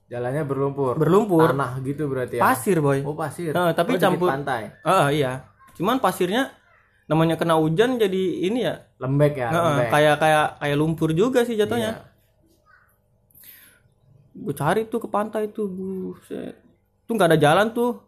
jalannya 0.06 0.42
berlumpur. 0.42 0.94
Berlumpur. 0.94 1.50
Tanah 1.50 1.78
gitu 1.80 2.06
berarti 2.06 2.38
ya? 2.38 2.42
Pasir 2.42 2.78
boy. 2.78 3.02
Oh 3.02 3.12
pasir. 3.12 3.50
Nah, 3.50 3.72
tapi 3.72 3.94
Oh, 3.94 4.00
campur- 4.00 4.28
pantai. 4.28 4.70
Ah 4.82 5.10
iya. 5.10 5.46
Cuman 5.74 5.98
pasirnya 5.98 6.54
namanya 7.04 7.34
kena 7.34 7.54
hujan 7.54 7.96
jadi 7.96 8.22
ini 8.42 8.62
ya. 8.62 8.82
Lembek 8.96 9.34
ya 9.36 9.48
Heeh, 9.48 9.62
lembek. 9.76 9.88
kayak 9.90 10.16
kayak 10.16 10.46
kayak 10.58 10.76
lumpur 10.76 11.10
juga 11.12 11.42
sih 11.42 11.54
jatuhnya. 11.54 11.92
Iya. 11.92 12.14
gue 14.36 14.52
cari 14.52 14.84
tuh 14.84 15.00
ke 15.00 15.08
pantai 15.08 15.48
tuh 15.48 15.64
buset. 15.66 16.54
Tuh 17.04 17.12
nggak 17.12 17.30
ada 17.32 17.38
jalan 17.40 17.72
tuh. 17.72 18.04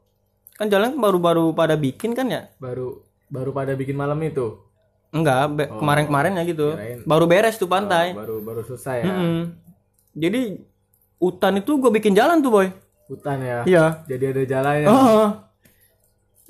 Kan 0.52 0.68
jalan 0.68 0.92
baru-baru 0.94 1.50
pada 1.52 1.72
bikin 1.74 2.12
kan 2.12 2.26
ya? 2.26 2.52
Baru 2.58 3.00
baru 3.26 3.50
pada 3.50 3.72
bikin 3.72 3.94
malam 3.94 4.18
itu? 4.20 4.60
Enggak 5.08 5.40
be- 5.50 5.70
kemarin-kemarin 5.72 6.36
ya 6.36 6.44
gitu. 6.44 6.74
kirain. 6.74 7.00
baru 7.02 7.24
beres 7.24 7.56
tuh 7.56 7.64
pantai. 7.66 8.12
baru 8.12 8.38
baru 8.38 8.60
selesai 8.62 8.96
ya? 8.98 9.06
Mm-mm. 9.08 9.40
jadi 10.12 10.60
hutan 11.18 11.58
itu 11.58 11.76
gue 11.78 11.90
bikin 11.90 12.14
jalan 12.14 12.38
tuh 12.38 12.50
boy. 12.50 12.66
Hutan 13.10 13.38
ya? 13.42 13.58
Iya. 13.66 13.84
Jadi 14.06 14.24
ada 14.30 14.42
jalannya 14.46 14.86
Heeh. 14.86 15.28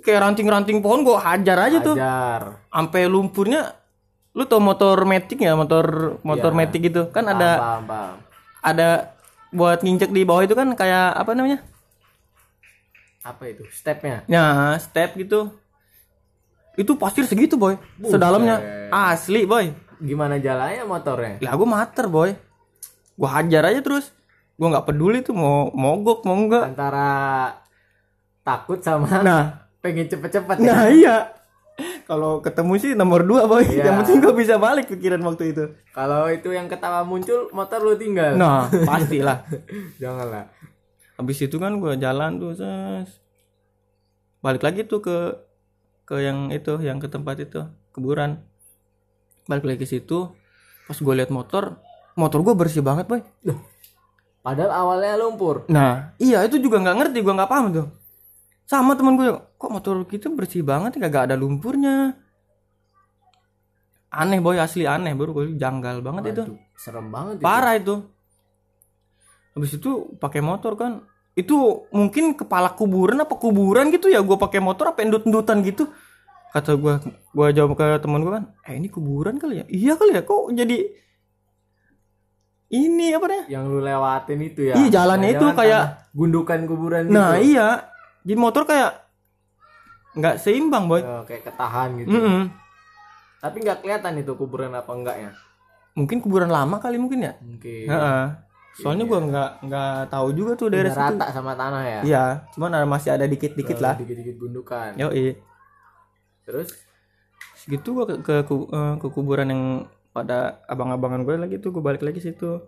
kayak 0.05 0.21
ranting-ranting 0.25 0.79
pohon 0.79 1.03
gue 1.03 1.17
hajar 1.17 1.59
aja 1.59 1.79
tuh. 1.83 1.97
Ajar 1.97 2.63
sampai 2.69 3.03
lumpurnya 3.09 3.75
lu 4.37 4.45
tau 4.45 4.61
motor 4.63 5.03
metik 5.09 5.41
ya? 5.43 5.57
Motor 5.57 6.19
motor 6.23 6.53
Iya. 6.53 6.59
metik 6.59 6.81
gitu. 6.93 7.03
Kan 7.11 7.27
ada 7.27 7.51
paham 7.59 7.83
paham 7.89 8.15
ada 8.63 8.89
buat 9.49 9.81
nginjek 9.81 10.13
di 10.13 10.23
bawah 10.29 10.45
itu 10.45 10.53
kan 10.53 10.69
kayak 10.77 11.17
apa 11.17 11.31
namanya? 11.33 11.65
Apa 13.25 13.49
itu? 13.49 13.65
Stepnya? 13.73 14.25
Ya 14.29 14.77
step 14.81 15.17
gitu. 15.17 15.53
Itu 16.79 16.95
pasir 16.95 17.27
segitu 17.27 17.59
boy. 17.59 17.75
Sedalamnya. 18.03 18.89
Asli 18.93 19.49
boy. 19.49 19.75
Gimana 19.99 20.39
jalannya 20.39 20.87
motornya? 20.87 21.43
Lah 21.43 21.53
gue 21.59 21.69
mater 21.69 22.07
boy. 22.07 22.31
Gue 23.19 23.29
hajar 23.31 23.67
aja 23.67 23.83
terus 23.83 24.15
gue 24.59 24.67
nggak 24.67 24.87
peduli 24.91 25.23
tuh 25.23 25.39
mau 25.39 25.71
mogok 25.71 26.27
mau 26.27 26.35
enggak 26.35 26.75
antara 26.75 27.09
takut 28.43 28.83
sama 28.83 29.23
nah. 29.23 29.45
pengen 29.79 30.11
cepet-cepet 30.11 30.57
ya. 30.59 30.67
Nah 30.67 30.85
iya. 30.91 31.17
Kalau 32.11 32.43
ketemu 32.43 32.75
sih 32.83 32.93
nomor 32.99 33.23
dua 33.23 33.47
boy. 33.47 33.63
Iya. 33.63 33.93
yang 33.93 34.03
penting 34.03 34.19
gue 34.19 34.35
bisa 34.35 34.59
balik 34.59 34.91
pikiran 34.91 35.23
waktu 35.23 35.55
itu. 35.55 35.65
Kalau 35.95 36.27
itu 36.27 36.51
yang 36.51 36.67
ketawa 36.67 37.07
muncul 37.07 37.47
motor 37.55 37.79
lu 37.79 37.95
tinggal. 37.95 38.35
Nah 38.35 38.67
pastilah. 38.67 39.47
Janganlah. 40.03 40.51
Habis 41.15 41.47
itu 41.47 41.55
kan 41.63 41.79
gue 41.79 41.95
jalan 42.01 42.43
tuh 42.43 42.59
ses. 42.59 43.23
balik 44.39 44.63
lagi 44.63 44.87
tuh 44.87 45.03
ke 45.03 45.19
ke 46.07 46.23
yang 46.23 46.55
itu 46.55 46.79
yang 46.83 46.99
ke 46.99 47.07
tempat 47.07 47.39
itu 47.39 47.63
kuburan. 47.95 48.43
Balik 49.47 49.71
lagi 49.71 49.79
ke 49.85 49.87
situ 49.87 50.35
pas 50.89 50.97
gue 50.97 51.15
lihat 51.15 51.29
motor 51.29 51.79
motor 52.17 52.41
gue 52.41 52.55
bersih 52.57 52.81
banget 52.81 53.05
boy 53.07 53.21
padahal 54.49 54.73
awalnya 54.73 55.21
lumpur. 55.21 55.69
Nah 55.69 56.17
iya 56.17 56.41
itu 56.49 56.57
juga 56.57 56.81
nggak 56.81 56.97
ngerti 57.05 57.19
gue 57.21 57.35
nggak 57.37 57.53
paham 57.53 57.67
tuh 57.69 57.87
sama 58.69 58.97
temen 58.97 59.17
gue 59.17 59.29
kok 59.33 59.71
motor 59.73 60.05
kita 60.05 60.29
bersih 60.29 60.65
banget 60.65 60.97
ya 60.97 61.09
kagak 61.09 61.33
ada 61.33 61.37
lumpurnya. 61.41 62.17
Aneh 64.09 64.41
boy 64.41 64.57
asli 64.57 64.89
aneh 64.89 65.13
baru 65.13 65.37
gue 65.37 65.45
janggal 65.57 66.01
banget 66.01 66.37
itu. 66.37 66.43
Waduh, 66.49 66.57
serem 66.77 67.07
banget 67.13 67.35
itu. 67.41 67.45
parah 67.45 67.75
itu. 67.77 67.95
Habis 69.57 69.81
itu 69.81 70.17
pakai 70.17 70.41
motor 70.45 70.77
kan 70.77 71.05
itu 71.37 71.89
mungkin 71.93 72.37
kepala 72.37 72.73
kuburan 72.77 73.25
apa 73.25 73.37
kuburan 73.37 73.89
gitu 73.89 74.09
ya 74.13 74.25
gue 74.25 74.37
pakai 74.37 74.61
motor 74.61 74.93
apa 74.93 75.01
endut-endutan 75.01 75.65
gitu. 75.65 75.89
Kata 76.53 76.77
gue 76.77 76.95
gue 77.37 77.47
jawab 77.57 77.73
ke 77.73 78.01
teman 78.05 78.21
gue 78.21 78.33
kan 78.33 78.45
eh 78.69 78.77
ini 78.77 78.93
kuburan 78.93 79.41
kali 79.41 79.61
ya? 79.61 79.67
Iya 79.69 79.93
kali 79.97 80.13
ya 80.13 80.25
kok 80.25 80.53
jadi 80.53 81.08
ini 82.71 83.11
apa 83.11 83.27
deh 83.27 83.43
yang 83.49 83.65
lu 83.65 83.81
lewatin 83.81 84.41
itu 84.41 84.61
ya? 84.65 84.75
Iya, 84.75 84.89
jalannya 84.95 85.31
itu 85.31 85.41
Jangan-jangan 85.41 85.59
kayak- 85.59 85.89
gundukan 86.13 86.61
kuburan 86.65 87.03
nah 87.07 87.35
gitu. 87.35 87.49
iya. 87.51 87.69
Jadi 88.21 88.35
motor 88.35 88.63
kayak 88.65 88.93
nggak 90.15 90.37
seimbang 90.37 90.85
boy. 90.85 91.01
Eh, 91.01 91.23
kayak 91.25 91.43
ketahan 91.45 91.89
gitu. 91.97 92.11
Mm-mm. 92.11 92.43
tapi 93.39 93.63
nggak 93.63 93.79
kelihatan 93.81 94.19
itu 94.19 94.33
kuburan 94.35 94.73
apa 94.73 94.91
enggaknya? 94.91 95.31
Mungkin 95.95 96.19
kuburan 96.19 96.49
lama 96.49 96.77
kali 96.77 96.97
mungkin 96.97 97.23
ya? 97.23 97.33
Mungkin. 97.39 97.87
Heeh. 97.87 98.27
soalnya 98.75 99.05
gue 99.05 99.21
nggak 99.25 99.51
nggak 99.61 99.95
tahu 100.07 100.29
juga 100.33 100.55
tuh 100.55 100.71
daerah 100.71 100.87
Udah 100.89 101.03
situ. 101.03 101.19
rata 101.19 101.27
sama 101.33 101.53
tanah 101.53 101.83
ya? 101.83 102.01
Iya 102.05 102.25
cuman 102.53 102.71
ada 102.73 102.87
masih 102.87 103.11
ada 103.11 103.27
dikit-dikit 103.27 103.75
Eh, 103.75 103.83
lah. 103.83 103.95
dikit-dikit 103.97 104.39
gundukan. 104.39 104.95
Yo 104.95 105.11
terus? 106.45 106.71
Segitu 107.57 107.91
gua 107.93 108.07
ke, 108.07 108.15
ke, 108.19 108.35
ku- 108.45 108.69
eh, 108.69 108.95
ke 108.97 109.07
kuburan 109.09 109.47
yang 109.47 109.63
pada 110.19 110.67
abang-abangan 110.67 111.23
gue 111.23 111.35
lagi 111.39 111.57
tuh 111.63 111.71
gue 111.71 111.79
balik 111.79 112.03
lagi 112.03 112.19
situ. 112.19 112.59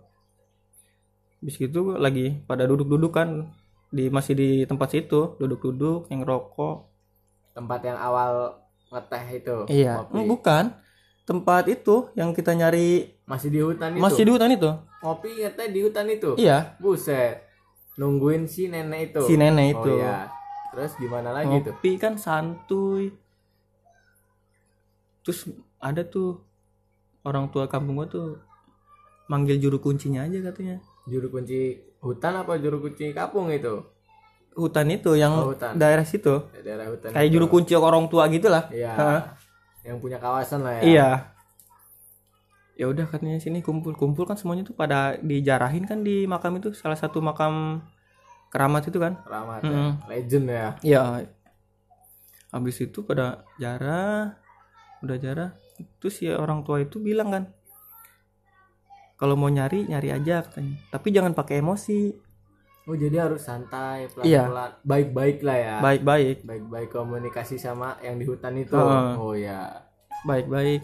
Habis 1.43 1.59
gitu 1.59 1.99
lagi 1.99 2.39
pada 2.47 2.63
duduk-duduk 2.63 3.11
kan 3.11 3.51
di 3.91 4.07
masih 4.07 4.39
di 4.39 4.49
tempat 4.63 4.95
situ 4.95 5.35
duduk-duduk 5.35 6.07
yang 6.07 6.23
rokok. 6.23 6.87
Tempat 7.51 7.83
yang 7.83 7.99
awal 7.99 8.55
ngeteh 8.87 9.23
itu 9.35 9.57
iya. 9.67 9.99
ngopi. 9.99 10.15
Hmm, 10.15 10.27
bukan. 10.31 10.63
Tempat 11.27 11.67
itu 11.67 12.07
yang 12.15 12.31
kita 12.31 12.55
nyari 12.55 13.19
masih 13.27 13.49
di 13.51 13.59
hutan 13.59 13.99
itu? 13.99 14.03
Masih 14.03 14.23
di 14.23 14.31
hutan 14.31 14.51
itu. 14.55 14.71
Ngopi 15.03 15.29
ngeteh 15.43 15.67
di 15.67 15.79
hutan 15.83 16.05
itu? 16.07 16.31
Iya. 16.39 16.79
Buset. 16.79 17.43
Nungguin 17.99 18.47
si 18.47 18.71
nenek 18.71 19.11
itu? 19.11 19.21
Si 19.27 19.35
nenek 19.35 19.75
oh 19.75 19.83
itu. 19.83 19.93
iya. 19.99 20.31
Terus 20.71 20.95
gimana 20.95 21.35
lagi 21.35 21.59
tuh? 21.67 21.75
ngopi 21.75 21.91
kan 21.99 22.15
santuy. 22.15 23.11
Terus 25.27 25.51
ada 25.83 26.07
tuh 26.07 26.50
orang 27.21 27.49
tua 27.49 27.65
kampung 27.65 27.97
gua 27.97 28.07
tuh 28.07 28.37
manggil 29.27 29.57
juru 29.57 29.77
kuncinya 29.77 30.25
aja 30.25 30.41
katanya. 30.41 30.81
Juru 31.05 31.29
kunci 31.29 31.77
hutan 31.99 32.33
apa 32.35 32.57
juru 32.57 32.81
kunci 32.81 33.09
kapung 33.11 33.49
itu? 33.49 33.81
Hutan 34.51 34.91
itu 34.91 35.15
yang 35.15 35.31
Oh, 35.31 35.55
hutan. 35.55 35.79
daerah 35.79 36.03
situ. 36.03 36.43
Daerah 36.59 36.91
hutan 36.91 37.15
kayak 37.15 37.27
itu. 37.31 37.33
juru 37.39 37.45
kunci 37.47 37.71
orang 37.73 38.05
tua 38.11 38.27
gitu 38.27 38.51
lah 38.51 38.67
iya 38.67 38.93
yang 39.81 39.97
punya 39.97 40.19
kawasan 40.19 40.61
lah 40.61 40.77
ya. 40.77 40.81
Iya. 40.83 41.09
Ya 42.77 42.85
udah 42.89 43.05
katanya 43.07 43.37
sini 43.37 43.61
kumpul. 43.61 43.93
Kumpul 43.93 44.25
kan 44.25 44.37
semuanya 44.37 44.61
tuh 44.61 44.73
pada 44.73 45.17
dijarahin 45.17 45.85
kan 45.85 46.01
di 46.01 46.25
makam 46.25 46.57
itu. 46.57 46.69
Salah 46.73 46.97
satu 46.97 47.17
makam 47.17 47.81
keramat 48.49 48.89
itu 48.89 48.97
kan. 48.97 49.17
Keramat 49.25 49.61
Mm-mm. 49.63 49.73
ya. 49.73 50.05
legend 50.09 50.45
ya. 50.49 50.67
Iya. 50.81 51.01
Habis 52.51 52.77
itu 52.83 52.99
pada 53.01 53.47
jarah, 53.55 54.35
udah 54.99 55.17
jarah. 55.17 55.49
Terus 55.97 56.15
ya 56.19 56.35
orang 56.35 56.61
tua 56.61 56.79
itu 56.79 56.97
bilang 56.97 57.29
kan, 57.29 57.43
kalau 59.15 59.35
mau 59.35 59.47
nyari 59.47 59.85
nyari 59.85 60.09
aja 60.11 60.41
katanya. 60.41 60.77
Tapi 60.89 61.07
jangan 61.09 61.31
pakai 61.31 61.59
emosi, 61.59 62.09
oh 62.83 62.95
jadi 62.95 63.23
harus 63.23 63.41
santai 63.41 64.09
Iya. 64.19 64.49
pelan-pelan 64.49 64.71
baik-baik 64.81 65.37
lah 65.41 65.57
ya 65.57 65.75
baik-baik, 65.79 66.37
baik-baik 66.41 66.89
komunikasi 66.89 67.55
sama 67.55 67.95
yang 67.99 68.17
di 68.17 68.25
hutan 68.25 68.57
itu 68.57 68.73
Heeh. 68.73 69.13
oh 69.15 69.33
ya 69.33 69.85
baik-baik. 70.21 70.81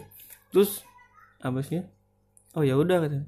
Terus 0.48 0.86
habisnya, 1.38 1.86
oh 2.52 2.62
ya 2.62 2.74
udah 2.74 2.98
katanya. 3.00 3.26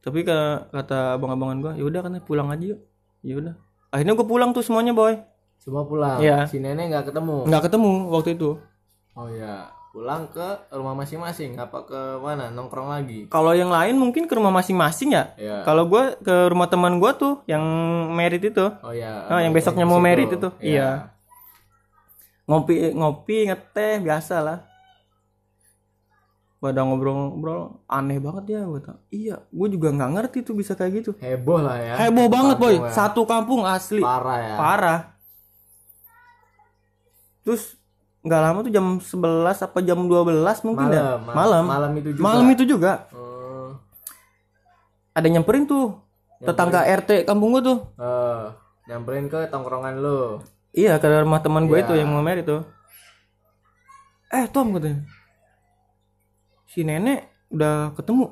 Tapi 0.00 0.22
kata, 0.22 0.70
kata 0.70 0.98
abang-abangan 1.14 1.58
gua, 1.60 1.72
ya 1.74 1.82
udah 1.82 2.00
kan 2.00 2.14
pulang 2.20 2.46
aja 2.48 2.62
yuk. 2.68 2.80
Ya 3.20 3.34
udah. 3.36 3.54
Akhirnya 3.88 4.14
gue 4.14 4.22
pulang 4.24 4.50
tuh 4.50 4.62
semuanya 4.62 4.90
boy. 4.92 5.14
semua 5.56 5.82
pulang 5.82 6.22
Iya. 6.22 6.46
si 6.46 6.58
nenek 6.58 6.92
nggak 6.92 7.10
ketemu 7.10 7.42
Nggak 7.42 7.62
ketemu 7.66 7.90
waktu 8.08 8.30
itu. 8.34 8.50
oh 9.14 9.26
ya 9.28 9.66
pulang 9.96 10.28
ke 10.28 10.44
rumah 10.76 10.92
masing-masing 10.92 11.56
apa 11.56 11.88
ke 11.88 12.00
mana 12.20 12.52
nongkrong 12.52 12.92
lagi. 12.92 13.32
Kalau 13.32 13.56
yang 13.56 13.72
lain 13.72 13.96
mungkin 13.96 14.28
ke 14.28 14.36
rumah 14.36 14.52
masing-masing 14.52 15.16
ya. 15.16 15.32
ya. 15.40 15.64
Kalau 15.64 15.88
gue 15.88 16.20
ke 16.20 16.52
rumah 16.52 16.68
teman 16.68 17.00
gua 17.00 17.16
tuh 17.16 17.40
yang 17.48 17.64
merit 18.12 18.44
itu. 18.44 18.60
oh 18.60 18.92
ya 18.92 19.24
Ah, 19.24 19.40
yang 19.40 19.56
baik- 19.56 19.64
besoknya 19.64 19.88
baik 19.88 19.92
mau 19.96 20.04
merit 20.04 20.28
itu. 20.28 20.52
Iya. 20.60 21.16
ngopi 22.44 22.92
ngopi 22.92 23.48
ngeteh 23.48 24.04
biasa 24.04 24.44
lah. 24.44 24.58
Pada 26.60 26.84
ngobrol-ngobrol 26.84 27.80
aneh 27.88 28.20
banget 28.20 28.52
ya 28.52 28.68
gue 28.68 28.80
iya 29.08 29.36
gue 29.48 29.68
juga 29.72 29.96
nggak 29.96 30.10
ngerti 30.12 30.38
tuh 30.44 30.60
bisa 30.60 30.76
kayak 30.76 30.92
gitu. 31.00 31.16
Heboh 31.16 31.64
lah 31.64 31.80
ya. 31.80 31.94
Heboh 32.04 32.28
banget 32.28 32.60
boy. 32.60 32.84
Ya. 32.84 32.92
satu 32.92 33.24
kampung 33.24 33.64
asli. 33.64 34.04
Parah 34.04 34.38
ya. 34.44 34.54
Parah. 34.60 35.00
Terus 37.48 37.80
nggak 38.26 38.40
lama 38.42 38.58
tuh 38.66 38.72
jam 38.74 38.86
11 38.98 39.06
apa 39.62 39.78
jam 39.86 39.98
12 40.02 40.66
mungkin 40.66 40.86
ya 40.90 41.14
Malam, 41.22 41.30
malam. 41.30 41.64
Malam. 41.64 41.90
Itu 41.94 42.08
juga. 42.10 42.22
malam 42.26 42.46
itu 42.50 42.64
juga. 42.66 42.92
Oh, 43.14 43.70
ada 45.14 45.26
nyamperin 45.30 45.64
tuh. 45.64 46.02
Tetangga 46.36 46.84
RT 46.84 47.24
kampung 47.24 47.54
gua 47.54 47.62
tuh. 47.62 47.78
Eh, 47.96 48.44
nyamperin 48.90 49.30
ke 49.30 49.46
tongkrongan 49.48 49.94
lu. 49.96 50.42
iya 50.76 51.00
ke 51.00 51.08
rumah 51.08 51.40
teman 51.40 51.64
gue 51.64 51.80
Iya. 51.80 51.86
itu 51.88 51.92
yang 51.96 52.12
mau 52.12 52.20
tuh. 52.20 52.60
Eh 54.28 54.44
Tom 54.52 54.76
katanya. 54.76 55.00
Si 56.68 56.84
nenek 56.84 57.30
udah 57.48 57.94
ketemu. 57.96 58.26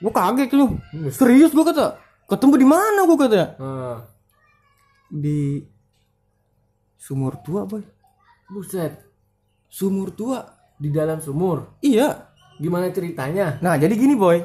Gua 0.00 0.12
kaget 0.14 0.48
tuh. 0.48 0.70
Serius 1.12 1.52
gua 1.52 1.68
kata. 1.68 1.86
Ketemu 2.30 2.54
di 2.56 2.66
mana 2.66 3.00
gua 3.04 3.18
kata 3.20 3.42
Eh, 3.58 3.96
di 5.10 5.60
sumur 6.96 7.36
tua 7.42 7.66
boy 7.66 7.82
buset, 8.50 8.98
sumur 9.70 10.10
tua 10.10 10.44
di 10.76 10.90
dalam 10.90 11.22
sumur. 11.22 11.78
iya 11.80 12.26
Gimana 12.60 12.92
ceritanya? 12.92 13.56
Nah, 13.64 13.80
jadi 13.80 13.96
gini, 13.96 14.12
Boy. 14.12 14.44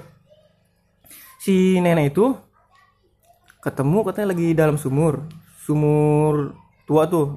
Si 1.35 1.75
nenek 1.83 2.15
itu 2.15 2.31
ketemu 3.59 4.07
katanya 4.07 4.31
lagi 4.31 4.55
dalam 4.55 4.79
sumur. 4.79 5.27
Sumur 5.59 6.55
tua 6.87 7.11
tuh. 7.11 7.35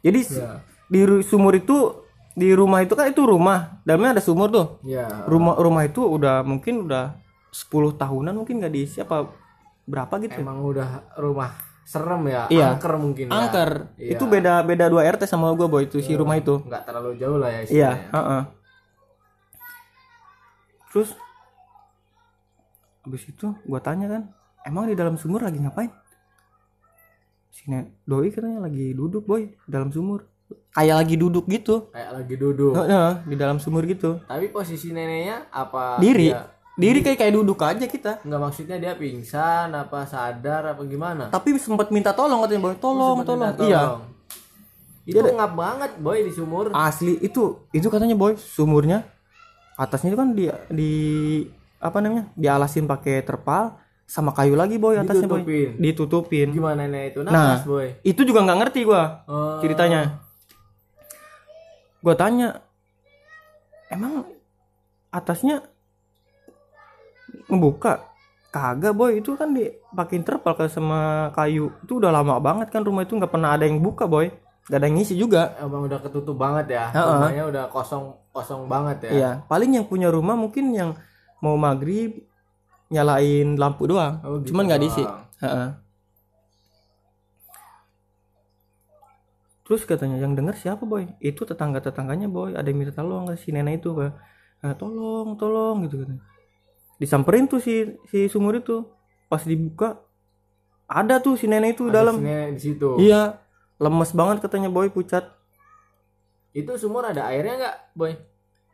Jadi 0.00 0.24
Ya. 0.32 0.64
di 0.88 1.04
sumur 1.20 1.52
itu 1.52 2.00
di 2.32 2.48
rumah 2.56 2.80
itu 2.80 2.96
kan 2.96 3.12
itu 3.12 3.28
rumah. 3.28 3.76
Dalamnya 3.84 4.16
ada 4.16 4.22
sumur 4.24 4.48
tuh. 4.48 4.80
Ya. 4.88 5.04
Rumah 5.28 5.60
rumah 5.60 5.84
itu 5.84 6.00
udah 6.00 6.40
mungkin 6.48 6.88
udah 6.88 7.12
10 7.52 7.92
tahunan 8.00 8.32
mungkin 8.32 8.56
nggak 8.56 8.72
diisi 8.72 9.04
apa 9.04 9.28
berapa 9.84 10.16
gitu. 10.24 10.40
Emang 10.40 10.64
udah 10.64 11.12
rumah 11.20 11.52
serem 11.86 12.26
ya, 12.26 12.50
Iya. 12.50 12.74
angker 12.74 12.98
mungkin 12.98 13.30
ya. 13.30 13.32
Angker. 13.32 13.70
Iya. 13.94 14.10
Itu 14.12 14.26
beda 14.26 14.58
beda 14.60 14.90
2 14.90 15.06
RT 15.06 15.22
sama 15.24 15.54
gua, 15.54 15.66
Boy, 15.66 15.86
itu 15.86 16.02
si 16.02 16.12
rumah 16.12 16.34
itu. 16.34 16.58
Nggak 16.58 16.82
terlalu 16.82 17.14
jauh 17.14 17.38
lah 17.38 17.46
ya 17.48 17.60
Iya, 17.62 17.64
istilahnya. 17.64 18.10
heeh. 18.10 18.42
Terus 20.88 21.10
habis 23.00 23.22
itu 23.24 23.46
gua 23.62 23.78
tanya 23.78 24.06
kan, 24.08 24.22
emang 24.62 24.90
di 24.90 24.94
dalam 24.94 25.14
sumur 25.14 25.40
lagi 25.40 25.56
ngapain? 25.56 25.94
Si 27.48 27.70
Nek 27.70 28.02
doi 28.02 28.28
katanya 28.28 28.66
lagi 28.66 28.90
duduk, 28.90 29.22
boy, 29.22 29.46
di 29.46 29.70
dalam 29.70 29.88
sumur. 29.88 30.26
Kayak 30.70 30.96
lagi 31.00 31.14
duduk 31.16 31.46
gitu. 31.46 31.88
Kayak 31.88 32.10
lagi 32.12 32.34
duduk. 32.34 32.74
Heeh, 32.76 33.10
di 33.24 33.34
dalam 33.34 33.56
sumur 33.56 33.82
gitu. 33.84 34.18
Tapi 34.22 34.50
posisi 34.50 34.90
neneknya 34.90 35.46
apa? 35.48 35.98
Diri. 35.98 36.30
dia- 36.30 36.50
Diri 36.76 37.00
kayak 37.00 37.16
kayak 37.16 37.32
duduk 37.32 37.56
aja 37.64 37.88
kita. 37.88 38.20
Nggak 38.20 38.40
maksudnya 38.40 38.76
dia 38.76 38.92
pingsan 38.92 39.72
apa 39.72 40.04
sadar 40.04 40.76
apa 40.76 40.84
gimana? 40.84 41.32
Tapi 41.32 41.56
sempat 41.56 41.88
minta 41.88 42.12
tolong 42.12 42.44
katanya, 42.44 42.68
boy. 42.68 42.74
Tolong, 42.76 43.16
Sempat 43.16 43.26
tolong. 43.26 43.48
minta 43.48 43.64
Iya. 43.64 43.82
Itu 45.08 45.24
ngap 45.32 45.52
banget 45.56 45.90
boy 45.96 46.18
di 46.20 46.32
sumur. 46.36 46.68
Asli 46.76 47.16
itu 47.24 47.64
itu 47.72 47.88
katanya, 47.88 48.12
boy, 48.12 48.36
sumurnya 48.36 49.08
atasnya 49.76 50.12
itu 50.12 50.18
kan 50.20 50.36
di 50.36 50.52
di 50.68 50.92
apa 51.80 51.96
namanya? 52.04 52.28
Dialasin 52.36 52.84
pakai 52.84 53.24
terpal 53.24 53.80
sama 54.04 54.36
kayu 54.36 54.52
lagi, 54.52 54.76
boy, 54.76 55.00
atasnya, 55.00 55.24
boy. 55.24 55.40
Ditutupin. 55.42 55.68
Ditutupin. 55.80 56.48
Gimana 56.52 56.84
itu 57.08 57.24
Nah. 57.24 57.56
boy? 57.64 57.88
itu 58.04 58.20
juga 58.20 58.44
nggak 58.44 58.58
ngerti 58.62 58.80
gua 58.84 59.24
Oh, 59.24 59.58
ceritanya 59.64 60.20
gua 62.04 62.14
tanya 62.14 62.60
emang 63.88 64.28
atasnya 65.08 65.64
ngebuka 67.46 68.02
kagak 68.50 68.92
boy 68.92 69.20
itu 69.20 69.36
kan 69.36 69.52
dipakein 69.52 70.24
terpal 70.24 70.56
ke 70.56 70.66
sama 70.66 71.28
kayu 71.32 71.70
itu 71.84 72.00
udah 72.00 72.10
lama 72.10 72.40
banget 72.40 72.72
kan 72.72 72.80
rumah 72.80 73.04
itu 73.04 73.12
nggak 73.12 73.28
pernah 73.28 73.52
ada 73.52 73.68
yang 73.68 73.78
buka 73.78 74.08
boy 74.08 74.32
gak 74.66 74.82
ada 74.82 74.86
yang 74.90 74.96
ngisi 74.98 75.14
juga 75.14 75.54
Emang 75.62 75.86
udah 75.86 76.02
ketutup 76.02 76.34
banget 76.34 76.74
ya. 76.74 76.90
Heeh. 76.90 77.06
Rumahnya 77.06 77.44
udah 77.46 77.64
kosong 77.70 78.04
kosong 78.34 78.66
banget 78.66 79.06
ya. 79.06 79.10
iya 79.12 79.30
paling 79.46 79.76
yang 79.76 79.86
punya 79.86 80.10
rumah 80.10 80.34
mungkin 80.34 80.74
yang 80.74 80.90
mau 81.38 81.54
maghrib 81.54 82.18
nyalain 82.88 83.54
lampu 83.54 83.86
doang 83.86 84.18
Oh, 84.26 84.38
gitu 84.42 84.50
cuman 84.54 84.62
nggak 84.66 84.80
diisi 84.82 85.02
doang. 85.04 85.22
Heeh. 85.38 85.68
Terus 89.66 89.82
katanya 89.82 90.22
yang 90.22 90.38
denger 90.38 90.54
siapa 90.54 90.86
boy? 90.86 91.10
Itu 91.18 91.42
tetangga 91.42 91.82
tetangganya 91.82 92.30
boy. 92.30 92.54
Ada 92.54 92.70
yang 92.70 92.78
minta 92.78 92.94
tolong 92.94 93.26
ke 93.26 93.34
si 93.34 93.50
nenek 93.50 93.82
itu 93.82 93.90
Pak. 93.92 94.14
"Eh, 94.62 94.74
tolong, 94.78 95.34
tolong 95.34 95.82
gitu 95.84 96.06
katanya. 96.06 96.22
Disamperin 96.96 97.44
tuh 97.44 97.58
si 97.58 97.84
si 98.08 98.26
sumur 98.26 98.56
itu. 98.56 98.84
Pas 99.26 99.42
dibuka 99.42 100.00
ada 100.86 101.18
tuh 101.18 101.34
si 101.34 101.44
nenek 101.44 101.74
itu 101.74 101.90
Ada 101.90 101.94
dalam. 102.00 102.16
di 102.22 102.60
situ. 102.62 102.94
Iya, 102.96 103.42
lemes 103.76 104.14
banget 104.14 104.38
katanya 104.38 104.70
boy 104.70 104.86
pucat. 104.88 105.26
Itu 106.50 106.78
sumur 106.78 107.04
ada 107.04 107.26
airnya 107.28 107.54
nggak 107.58 107.76
boy? 107.92 108.12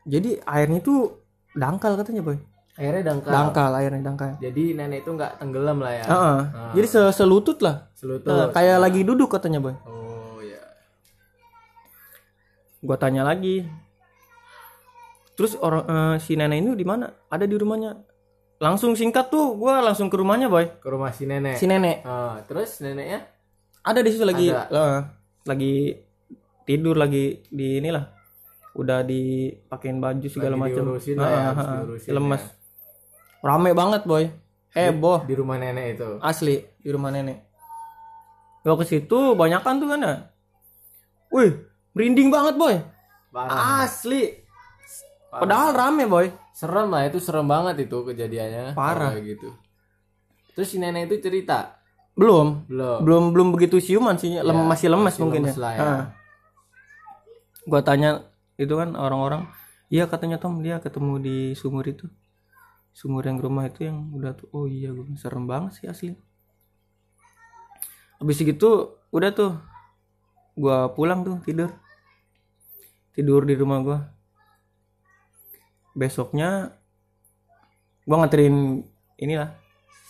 Jadi 0.05 0.39
airnya 0.45 0.79
itu 0.79 1.09
dangkal 1.53 1.97
katanya 1.97 2.23
boy. 2.23 2.39
Airnya 2.77 3.11
dangkal. 3.11 3.33
Dangkal 3.33 3.71
airnya 3.75 4.03
dangkal. 4.03 4.31
Jadi 4.39 4.73
nenek 4.73 5.03
itu 5.03 5.11
nggak 5.13 5.41
tenggelam 5.41 5.81
lah 5.81 5.93
ya. 5.93 6.05
Heeh. 6.05 6.39
Ah. 6.53 6.73
Jadi 6.73 6.87
se- 6.87 7.13
selutut 7.13 7.59
lah. 7.61 7.89
Selutut. 7.97 8.29
Eh, 8.29 8.49
kayak 8.53 8.79
lagi 8.79 9.01
duduk 9.03 9.29
katanya 9.29 9.59
boy. 9.59 9.75
Oh 9.83 10.39
ya. 10.39 10.61
gua 12.83 12.97
tanya 12.99 13.23
lagi 13.23 13.67
terus 15.33 15.57
orang 15.57 15.85
eh, 15.87 16.15
si 16.21 16.37
nenek 16.37 16.61
ini 16.61 16.71
di 16.77 16.85
mana 16.85 17.09
ada 17.27 17.49
di 17.49 17.57
rumahnya 17.57 17.97
langsung 18.63 18.95
singkat 18.95 19.27
tuh 19.27 19.59
gua 19.59 19.83
langsung 19.83 20.07
ke 20.07 20.15
rumahnya 20.15 20.47
boy 20.47 20.71
Ke 20.79 20.87
rumah 20.87 21.11
si 21.11 21.27
nenek. 21.27 21.57
si 21.57 21.67
nenek 21.67 22.01
Ah, 22.03 22.39
terus 22.43 22.79
neneknya? 22.79 23.27
ada 23.83 23.99
di 23.99 24.09
situ 24.09 24.23
lagi 24.23 24.49
Ada. 24.49 24.71
eh, 24.71 25.01
lagi 25.45 25.75
tidur 26.63 26.95
lagi 26.95 27.43
di 27.45 27.83
inilah 27.83 28.07
udah 28.73 29.03
dipakein 29.03 29.99
baju 29.99 30.23
segala 30.25 30.55
macam 30.55 30.95
lah 30.95 31.29
ya, 31.29 31.51
ah. 31.51 31.83
diurusin 31.83 32.11
lemes 32.13 32.41
ya. 32.41 32.55
rame 33.43 33.71
banget 33.75 34.03
boy 34.05 34.31
heboh 34.71 35.27
Di 35.27 35.35
rumah 35.35 35.59
nenek 35.59 35.87
itu. 35.93 36.09
asli 36.23 36.63
di 36.79 36.89
rumah 36.89 37.11
nenek 37.11 37.43
gua 38.63 38.79
ke 38.79 38.87
situ 38.87 39.35
banyakan 39.35 39.75
tuh 39.77 39.89
kan 39.91 40.01
ya 40.01 40.15
wih 41.29 41.51
merinding 41.93 42.31
banget 42.31 42.55
boy 42.55 42.79
Parah. 43.29 43.83
asli 43.83 44.42
padahal 45.33 45.73
rame 45.73 46.05
boy 46.05 46.27
Serem 46.53 46.93
lah 46.93 47.09
itu 47.09 47.17
serem 47.17 47.49
banget 47.49 47.89
itu 47.89 47.97
kejadiannya. 48.05 48.77
Parah. 48.77 49.17
Kayak 49.17 49.25
gitu. 49.25 49.49
Terus 50.53 50.69
si 50.69 50.77
nenek 50.77 51.09
itu 51.09 51.17
cerita. 51.25 51.81
belum 52.13 52.69
Belum. 52.69 52.99
belum 53.01 53.23
belum 53.33 53.49
begitu 53.57 53.81
siuman 53.81 54.21
sih 54.21 54.37
lem- 54.37 54.53
Ya, 54.53 54.69
masih 54.69 54.89
lemas 54.93 55.17
masih 55.17 55.21
mungkin 55.25 55.49
lemes 55.49 55.57
ya, 55.57 55.63
lah 55.65 55.73
ya. 55.73 55.81
Ah. 55.81 56.03
gua 57.65 57.81
tanya 57.81 58.29
itu 58.61 58.69
kan 58.77 58.93
orang-orang 58.93 59.49
iya 59.89 60.05
katanya 60.05 60.37
Tom 60.37 60.61
dia 60.61 60.77
ketemu 60.77 61.17
di 61.25 61.37
sumur 61.57 61.89
itu 61.89 62.05
sumur 62.93 63.25
yang 63.25 63.41
rumah 63.41 63.65
itu 63.65 63.89
yang 63.89 64.13
udah 64.13 64.37
tuh 64.37 64.45
oh 64.53 64.69
iya 64.69 64.93
gue 64.93 65.09
serem 65.17 65.49
banget 65.49 65.81
sih 65.81 65.87
asli 65.89 66.13
habis 68.21 68.37
gitu 68.37 68.93
udah 69.09 69.33
tuh 69.33 69.57
gua 70.53 70.93
pulang 70.93 71.25
tuh 71.25 71.41
tidur 71.41 71.73
tidur 73.17 73.41
di 73.49 73.57
rumah 73.57 73.79
gua 73.81 73.99
besoknya 75.93 76.77
gua 78.05 78.25
nganterin 78.25 78.83
inilah 79.17 79.55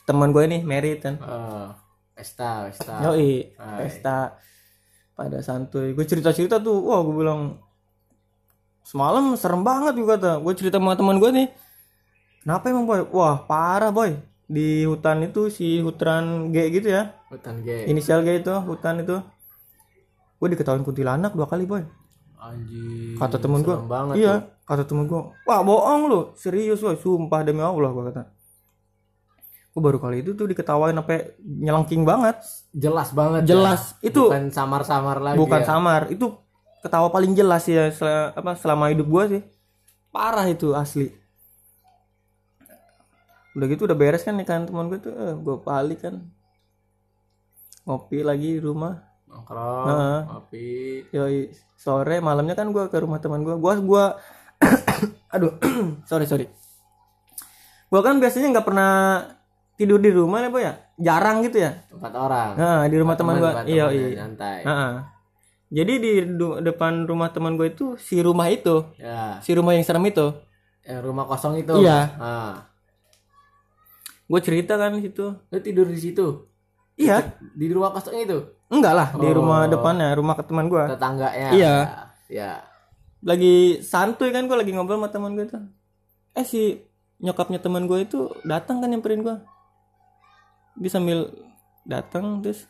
teman 0.03 0.35
gue 0.35 0.45
nih 0.49 0.61
merit 0.67 0.99
kan 1.03 1.15
Oh, 1.23 1.69
pesta, 2.17 2.67
pesta. 2.67 2.95
Yoi, 3.07 3.55
Hai. 3.55 3.79
pesta 3.87 4.39
pada 5.15 5.39
santuy. 5.45 5.95
Gue 5.95 6.03
cerita-cerita 6.09 6.59
tuh, 6.59 6.83
wah 6.83 7.01
gue 7.05 7.15
bilang 7.15 7.61
semalam 8.83 9.37
serem 9.39 9.63
banget 9.63 9.95
gue 9.95 10.09
kata. 10.09 10.43
Gue 10.43 10.53
cerita 10.59 10.83
sama 10.83 10.99
teman 10.99 11.23
gue 11.23 11.31
nih. 11.31 11.49
Kenapa 12.43 12.65
emang 12.75 12.85
boy? 12.89 13.07
Wah 13.15 13.47
parah 13.47 13.95
boy. 13.95 14.19
Di 14.51 14.85
hutan 14.85 15.23
itu 15.23 15.49
si 15.49 15.79
hutan 15.79 16.51
G 16.51 16.57
gitu 16.75 16.91
ya. 16.91 17.15
Hutan 17.31 17.63
gay. 17.63 17.87
Inisial 17.87 18.27
G 18.27 18.43
itu 18.43 18.51
hutan 18.51 19.01
itu. 19.01 19.23
Gue 20.43 20.49
diketahuin 20.51 20.83
kuntilanak 20.83 21.39
dua 21.39 21.47
kali 21.47 21.65
boy. 21.65 21.87
Anjir. 22.43 23.15
Kata 23.15 23.39
temen 23.39 23.63
gue. 23.63 23.77
Iya. 24.19 24.43
tuh. 24.43 24.62
Kata 24.73 24.89
temen 24.89 25.05
gue. 25.05 25.21
Wah 25.45 25.61
bohong 25.61 26.03
lu. 26.09 26.21
Serius 26.33 26.81
boy. 26.81 26.97
Sumpah 26.97 27.45
demi 27.45 27.61
Allah 27.61 27.93
gue 27.93 28.05
kata. 28.09 28.23
Gue 29.69 29.81
baru 29.81 29.97
kali 29.97 30.21
itu 30.21 30.33
tuh 30.33 30.49
diketawain 30.49 30.93
sampai 30.93 31.37
nyelengking 31.39 32.03
banget. 32.03 32.41
Jelas 32.73 33.13
banget. 33.13 33.45
ya. 33.45 33.53
Jelas. 33.53 33.97
Itu 34.01 34.33
Bukan 34.33 34.49
samar-samar 34.49 35.21
lagi. 35.21 35.37
bukan 35.37 35.61
ya. 35.61 35.69
samar 35.69 36.09
itu 36.09 36.33
ketawa 36.81 37.09
paling 37.09 37.31
jelas 37.31 37.63
ya 37.65 37.89
sel- 37.89 38.33
apa 38.33 38.57
selama 38.57 38.91
hidup 38.91 39.07
gua 39.07 39.31
sih 39.31 39.39
parah 40.11 40.43
itu 40.45 40.75
asli 40.75 41.15
udah 43.53 43.67
gitu 43.69 43.85
udah 43.85 43.95
beres 43.95 44.25
kan 44.25 44.35
nih 44.35 44.43
kan 44.43 44.65
teman 44.65 44.89
gue 44.89 44.99
tuh 44.99 45.13
eh, 45.13 45.37
gue 45.37 45.57
balik 45.61 46.03
kan 46.03 46.25
ngopi 47.85 48.25
lagi 48.25 48.57
di 48.57 48.61
rumah 48.61 48.99
Nongkrong, 49.29 50.27
ngopi. 50.27 51.07
yoi 51.09 51.49
sore 51.75 52.19
malamnya 52.19 52.53
kan 52.53 52.69
gua 52.69 52.85
ke 52.87 52.99
rumah 52.99 53.17
teman 53.17 53.41
gua 53.41 53.55
gua 53.55 53.75
gua 53.79 54.05
aduh 55.35 55.53
sorry 56.09 56.25
sorry 56.25 56.47
gua 57.89 58.01
kan 58.01 58.17
biasanya 58.17 58.49
nggak 58.51 58.65
pernah 58.65 58.93
tidur 59.75 59.99
di 59.99 60.09
rumah 60.09 60.39
ya 60.39 60.49
boy 60.49 60.63
ya 60.63 60.73
jarang 60.97 61.43
gitu 61.43 61.59
ya 61.59 61.73
Empat 61.89 62.13
orang. 62.13 62.51
nah 62.55 62.81
di 62.85 62.97
rumah 62.97 63.15
teman 63.15 63.37
Tempat 63.37 63.65
iya 63.65 63.87
iya 63.89 64.07
Santai. 64.19 64.59
Heeh. 64.63 64.93
jadi 65.71 65.93
di 65.97 66.13
depan 66.61 67.05
rumah 67.05 67.29
teman 67.29 67.55
gue 67.55 67.69
itu 67.69 67.97
si 67.97 68.21
rumah 68.21 68.47
itu 68.47 68.85
Ya, 68.95 69.41
si 69.41 69.51
rumah 69.51 69.73
yang 69.73 69.83
serem 69.83 70.05
itu 70.05 70.31
yang 70.83 71.01
rumah 71.01 71.25
kosong 71.25 71.57
itu. 71.57 71.73
Iya. 71.79 71.99
Ah. 72.17 72.55
gue 74.25 74.41
cerita 74.41 74.75
kan 74.75 74.93
di 74.93 75.03
situ 75.03 75.31
Lu 75.31 75.59
tidur 75.59 75.85
di 75.85 75.97
situ. 75.97 76.49
iya 76.95 77.35
Di 77.53 77.67
rumah 77.69 77.91
kosong 77.91 78.17
itu. 78.19 78.39
enggak 78.67 78.93
lah 78.93 79.09
di 79.13 79.27
Oh. 79.27 79.35
rumah 79.35 79.65
depannya 79.67 80.13
rumah 80.13 80.33
ke 80.33 80.43
teman 80.43 80.67
gue 80.67 80.85
Tetangganya. 80.89 81.49
Iya. 81.51 81.75
Ya. 82.29 82.53
Lagi 83.23 83.81
santuy 83.83 84.35
kan 84.35 84.51
gue 84.51 84.59
lagi 84.59 84.75
ngobrol 84.75 84.99
sama 84.99 85.09
teman 85.11 85.39
gue 85.39 85.47
tuh 85.47 85.63
eh 86.35 86.47
si 86.47 86.83
nyokapnya 87.23 87.63
teman 87.63 87.87
gue 87.87 88.03
itu 88.03 88.31
datang 88.43 88.83
kan 88.83 88.91
nyamperin 88.91 89.23
gue 89.23 89.37
dia 90.83 90.91
sambil 90.91 91.31
datang 91.87 92.43
terus 92.43 92.67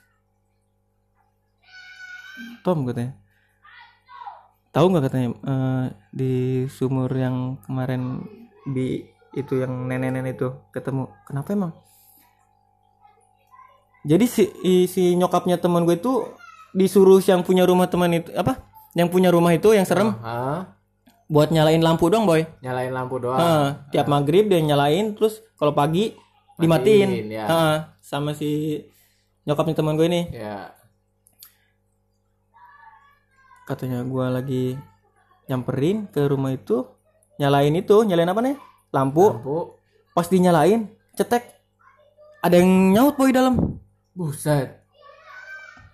Tom 2.64 2.88
katanya. 2.88 3.12
Tahu 4.72 4.86
nggak 4.88 5.04
katanya 5.10 5.28
eh, 5.36 5.84
di 6.14 6.32
sumur 6.70 7.12
yang 7.12 7.60
kemarin 7.60 8.24
di 8.64 9.04
itu 9.36 9.60
yang 9.60 9.84
nenek-nenek 9.84 10.40
itu 10.40 10.48
ketemu? 10.72 11.12
Kenapa 11.28 11.48
emang? 11.52 11.72
Jadi 14.02 14.26
si 14.26 14.44
si 14.88 15.12
nyokapnya 15.14 15.60
teman 15.60 15.84
gue 15.84 16.00
itu 16.00 16.24
disuruh 16.72 17.20
yang 17.20 17.44
punya 17.44 17.68
rumah 17.68 17.86
teman 17.86 18.16
itu 18.16 18.32
apa 18.32 18.71
yang 18.92 19.08
punya 19.08 19.28
rumah 19.28 19.50
itu 19.50 19.72
yang 19.72 19.82
serem 19.82 20.12
Ah, 20.18 20.76
buat 21.26 21.48
nyalain 21.48 21.80
lampu 21.80 22.06
dong 22.06 22.24
boy 22.24 22.44
nyalain 22.60 22.90
lampu 22.90 23.16
doang. 23.16 23.36
Heeh, 23.36 23.66
tiap 23.90 24.06
maghrib 24.06 24.46
dia 24.46 24.60
nyalain 24.60 25.12
terus 25.12 25.40
kalau 25.54 25.72
pagi 25.72 26.12
dimatiin 26.54 27.08
Matiin, 27.08 27.26
ya. 27.28 27.44
Heeh, 27.44 27.74
sama 28.00 28.32
si 28.32 28.82
nyokapnya 29.42 29.74
teman 29.74 29.96
gue 29.96 30.06
ini 30.06 30.22
Ya. 30.30 30.70
katanya 33.64 34.02
gua 34.02 34.28
lagi 34.28 34.76
nyamperin 35.46 36.06
ke 36.06 36.22
rumah 36.22 36.50
itu 36.50 36.84
nyalain 37.38 37.72
itu 37.72 37.96
nyalain 38.02 38.28
apa 38.28 38.40
nih 38.42 38.56
lampu 38.90 39.24
Lampu. 39.32 39.58
pas 40.12 40.26
dinyalain 40.26 40.86
cetek 41.14 41.46
ada 42.38 42.58
yang 42.58 42.68
nyaut 42.92 43.14
boy 43.14 43.30
dalam 43.30 43.78
Buset. 44.12 44.82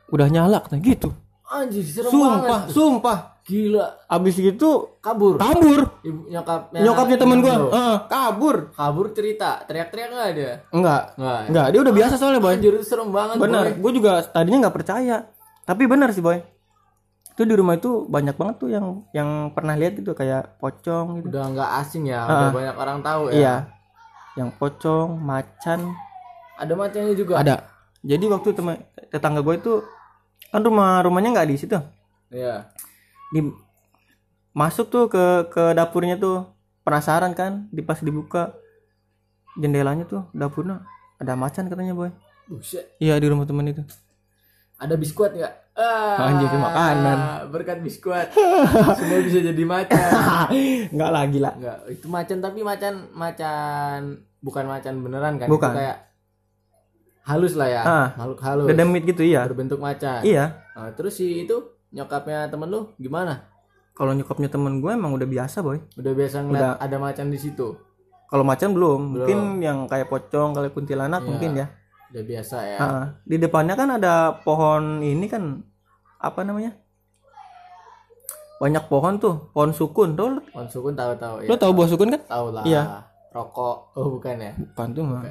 udah 0.08 0.26
nyala 0.26 0.58
katanya 0.58 0.82
gitu 0.88 1.08
Anjir, 1.48 1.80
serem 1.82 2.10
sumpah 2.10 2.38
banget. 2.60 2.68
sumpah 2.70 3.18
Gila. 3.42 3.86
abis 4.06 4.34
gitu 4.36 5.00
Kabur. 5.00 5.36
kabur 5.36 5.80
Ibu 5.98 6.28
nyokapnya. 6.28 6.80
nyokapnya 6.82 7.16
temen 7.16 7.38
gua. 7.38 7.54
Heeh, 7.66 7.96
kabur 8.06 8.56
Kabur 8.70 9.06
cerita. 9.10 9.64
Teriak-teriak 9.64 10.08
enggak 10.10 10.28
ada? 10.28 10.48
enggak 10.70 11.02
Enggak. 11.14 11.40
enggak 11.46 11.66
dia 11.66 11.80
udah 11.80 11.94
biasa 11.94 12.14
soalnya 12.14 12.40
boy 12.40 12.52
Anjir, 12.52 12.74
serem 12.82 13.08
banget. 13.08 13.36
bener 13.38 13.64
Boy. 13.66 13.80
gue 13.80 13.92
juga 13.96 14.10
tadinya 14.22 14.58
nggak 14.62 14.76
percaya 14.76 15.16
tapi 15.62 15.82
bener 15.84 16.08
sih 16.10 16.20
boy 16.20 16.38
itu 17.30 17.42
di 17.42 17.54
rumah 17.54 17.74
itu 17.74 17.90
banyak 18.04 18.34
banget 18.34 18.54
tuh 18.58 18.68
yang 18.68 18.86
yang 19.10 19.28
pernah 19.48 19.72
lihat 19.72 19.94
gitu 19.94 20.12
kayak 20.12 20.58
pocong 20.58 21.06
gitu 21.18 21.30
Udah 21.30 21.44
nggak 21.48 21.70
asing 21.80 22.04
ya. 22.04 22.26
Udah 22.26 22.50
banyak 22.50 22.76
orang 22.76 22.98
tahu 23.00 23.22
ya. 23.28 23.32
iya 23.32 23.54
yang 24.36 24.52
pocong 24.52 25.16
macan 25.16 25.88
Ada 26.54 26.72
macannya 26.72 27.14
juga. 27.14 27.38
ada 27.38 27.64
jadi 28.00 28.28
waktu 28.28 28.52
teman 28.52 28.76
tetangga 29.06 29.40
gue 29.40 29.54
itu 29.56 29.72
kan 30.48 30.60
rumah 30.60 31.00
rumahnya 31.00 31.30
nggak 31.32 31.48
di 31.48 31.56
situ 31.56 31.78
Iya. 32.28 32.68
di 33.30 33.40
masuk 34.52 34.88
tuh 34.88 35.04
ke 35.06 35.24
ke 35.48 35.72
dapurnya 35.72 36.16
tuh 36.16 36.48
penasaran 36.82 37.32
kan 37.32 37.68
di 37.68 37.80
pas 37.80 38.00
dibuka 38.00 38.56
jendelanya 39.54 40.04
tuh 40.04 40.24
dapurnya 40.32 40.84
ada 41.16 41.34
macan 41.34 41.66
katanya 41.66 41.92
boy 41.92 42.10
Buset. 42.46 42.96
iya 42.96 43.16
di 43.16 43.28
rumah 43.28 43.44
teman 43.44 43.66
itu 43.66 43.84
Ada 44.78 44.94
biskuit 44.94 45.34
nggak? 45.34 45.74
Ah, 45.74 46.30
Anjir, 46.30 46.54
makanan. 46.54 47.50
Berkat 47.50 47.82
biskuit. 47.82 48.30
Semua 49.02 49.18
bisa 49.20 49.42
jadi 49.42 49.62
macan. 49.66 49.98
nggak 50.94 51.10
lagi 51.10 51.38
lah 51.42 51.50
Enggak, 51.52 51.78
itu 51.90 52.06
macan 52.06 52.38
tapi 52.38 52.62
macan 52.62 52.94
macan 53.10 54.00
bukan 54.38 54.64
macan 54.70 55.02
beneran 55.02 55.34
kan? 55.34 55.50
Bukan. 55.50 55.66
Itu 55.66 55.78
kayak 55.82 55.96
halus 57.28 57.52
lah 57.52 57.68
ya. 57.68 57.82
Ah. 57.82 58.08
Makhluk 58.16 58.40
halus. 58.40 58.66
dedemit 58.66 59.04
gitu 59.04 59.20
iya 59.22 59.44
Berbentuk 59.44 59.78
macan. 59.78 60.20
iya 60.22 60.64
Nah, 60.72 60.88
terus 60.90 61.14
si 61.14 61.42
itu 61.42 61.56
nyokapnya 61.90 62.48
temen 62.48 62.66
lu 62.66 62.88
gimana? 62.96 63.44
kalau 63.92 64.10
nyokapnya 64.10 64.46
temen 64.46 64.78
gue 64.78 64.88
emang 64.88 65.10
udah 65.12 65.26
biasa 65.26 65.58
boy 65.58 65.82
Udah 65.94 66.12
biasa 66.12 66.36
ngeliat 66.40 66.78
ada 66.78 66.96
macan 66.96 67.28
di 67.28 67.36
situ. 67.36 67.74
kalau 68.24 68.42
macan 68.42 68.70
belum 68.70 69.00
mungkin 69.12 69.38
yang 69.58 69.84
kayak 69.84 70.06
pocong 70.06 70.52
kali 70.52 70.68
kuntilanak 70.68 71.20
Iya. 71.20 71.28
mungkin 71.28 71.50
ya 71.54 71.66
Udah 72.08 72.24
biasa 72.24 72.56
ya. 72.62 72.78
Ah, 72.78 73.04
di 73.22 73.36
depannya 73.36 73.74
kan 73.74 73.88
ada 73.92 74.14
pohon 74.38 75.00
ini 75.00 75.26
kan 75.26 75.60
apa 76.16 76.40
namanya 76.40 76.72
banyak 78.58 78.84
pohon 78.86 79.14
tuh 79.16 79.50
pohon 79.50 79.70
sukun 79.70 80.14
tuh 80.14 80.42
Pohon 80.48 80.66
sukun 80.66 80.92
tahu-tahu 80.92 81.42
ya. 81.42 81.46
lo 81.46 81.54
tau 81.54 81.70
buah 81.70 81.86
sukun 81.86 82.08
kan 82.08 82.22
Tahu 82.24 82.46
lah. 82.50 82.64
Iya. 82.64 82.82
Rokok. 83.28 83.76
Oh, 83.94 84.08
bukan 84.10 84.34
ya? 84.36 84.52
bukan 84.56 84.88
tuh 84.90 85.04
mah. 85.04 85.22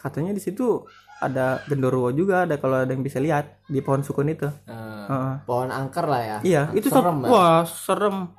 Katanya 0.00 0.32
di 0.32 0.40
situ 0.40 0.88
ada 1.18 1.60
genderuwo 1.64 2.08
juga 2.10 2.42
ada 2.42 2.56
kalau 2.56 2.80
ada 2.80 2.88
yang 2.88 3.00
bisa 3.00 3.18
lihat 3.18 3.60
di 3.64 3.78
pohon 3.78 4.00
sukun 4.00 4.26
itu 4.26 4.48
Nah, 4.64 5.04
Heeh. 5.06 5.34
pohon 5.44 5.68
angker 5.68 6.04
lah 6.04 6.22
ya. 6.22 6.38
iya 6.42 6.62
itu 6.72 6.88
serem. 6.88 7.20
ya? 7.20 7.28
wah 7.28 7.60
serem 7.62 8.32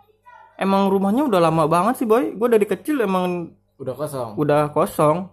emang 0.56 0.88
rumahnya 0.88 1.22
udah 1.24 1.38
lama 1.40 1.64
banget 1.66 1.94
sih 1.96 2.08
boy 2.08 2.34
gue 2.34 2.48
dari 2.50 2.66
kecil 2.66 2.98
emang 3.00 3.54
Udah 3.78 3.94
kosong. 3.94 4.34
udah 4.36 4.70
kosong 4.70 5.30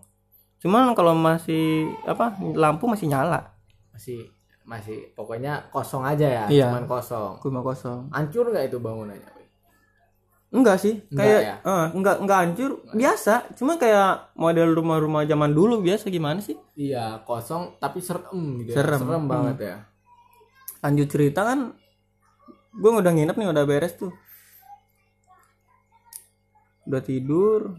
cuman 0.59 0.93
kalau 0.93 1.15
masih 1.15 1.89
apa 2.03 2.35
lampu 2.53 2.85
masih 2.85 3.07
nyala 3.07 3.55
Masih 3.91 4.29
masih 4.63 5.11
pokoknya 5.13 5.65
kosong 5.69 6.05
aja 6.05 6.29
ya. 6.29 6.45
Iya. 6.47 6.69
Cuman 6.69 6.85
kosong. 6.85 7.41
rumah 7.41 7.65
kosong 7.65 8.11
Hancur 8.11 8.45
nggak 8.47 8.69
itu 8.69 8.77
bangunannya? 8.77 9.31
Enggak 10.49 10.79
sih 10.79 11.05
Enggak 11.07 11.21
kayak 11.21 11.41
ya? 11.43 11.55
eh, 11.61 11.87
enggak 11.93 12.17
enggak 12.19 12.39
hancur 12.41 12.71
biasa 12.91 13.35
cuma 13.53 13.77
kayak 13.77 14.33
model 14.35 14.73
rumah-rumah 14.73 15.23
zaman 15.23 15.53
dulu 15.53 15.79
biasa 15.79 16.09
gimana 16.09 16.41
sih 16.41 16.57
Iya, 16.73 17.21
kosong 17.23 17.77
tapi 17.77 18.01
serem 18.01 18.25
gitu. 18.59 18.73
Serem. 18.73 18.97
Ya. 18.97 19.03
Serem 19.03 19.23
Hmm. 19.23 19.29
banget 19.29 19.57
ya. 19.63 19.77
lanjut 20.79 21.05
cerita 21.07 21.43
kan 21.43 21.75
gue 22.73 22.91
udah 22.93 23.11
nginep 23.11 23.35
nih 23.35 23.49
udah 23.49 23.65
beres 23.65 23.93
tuh 23.93 24.15
udah 26.85 27.03
tidur 27.03 27.75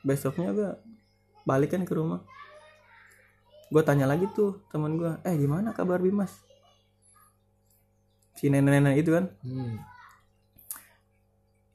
besoknya 0.00 0.52
gue 0.52 0.70
balik 1.42 1.72
kan 1.72 1.82
ke 1.82 1.90
rumah 1.90 2.20
gue 3.66 3.82
tanya 3.82 4.04
lagi 4.04 4.28
tuh 4.30 4.60
teman 4.68 4.94
gue 4.94 5.16
eh 5.22 5.34
gimana 5.34 5.72
kabar 5.72 5.98
Bimas 5.98 6.30
si 8.32 8.46
nenek-nenek 8.46 8.96
itu 8.98 9.10
kan 9.10 9.24
Hmm. 9.40 9.80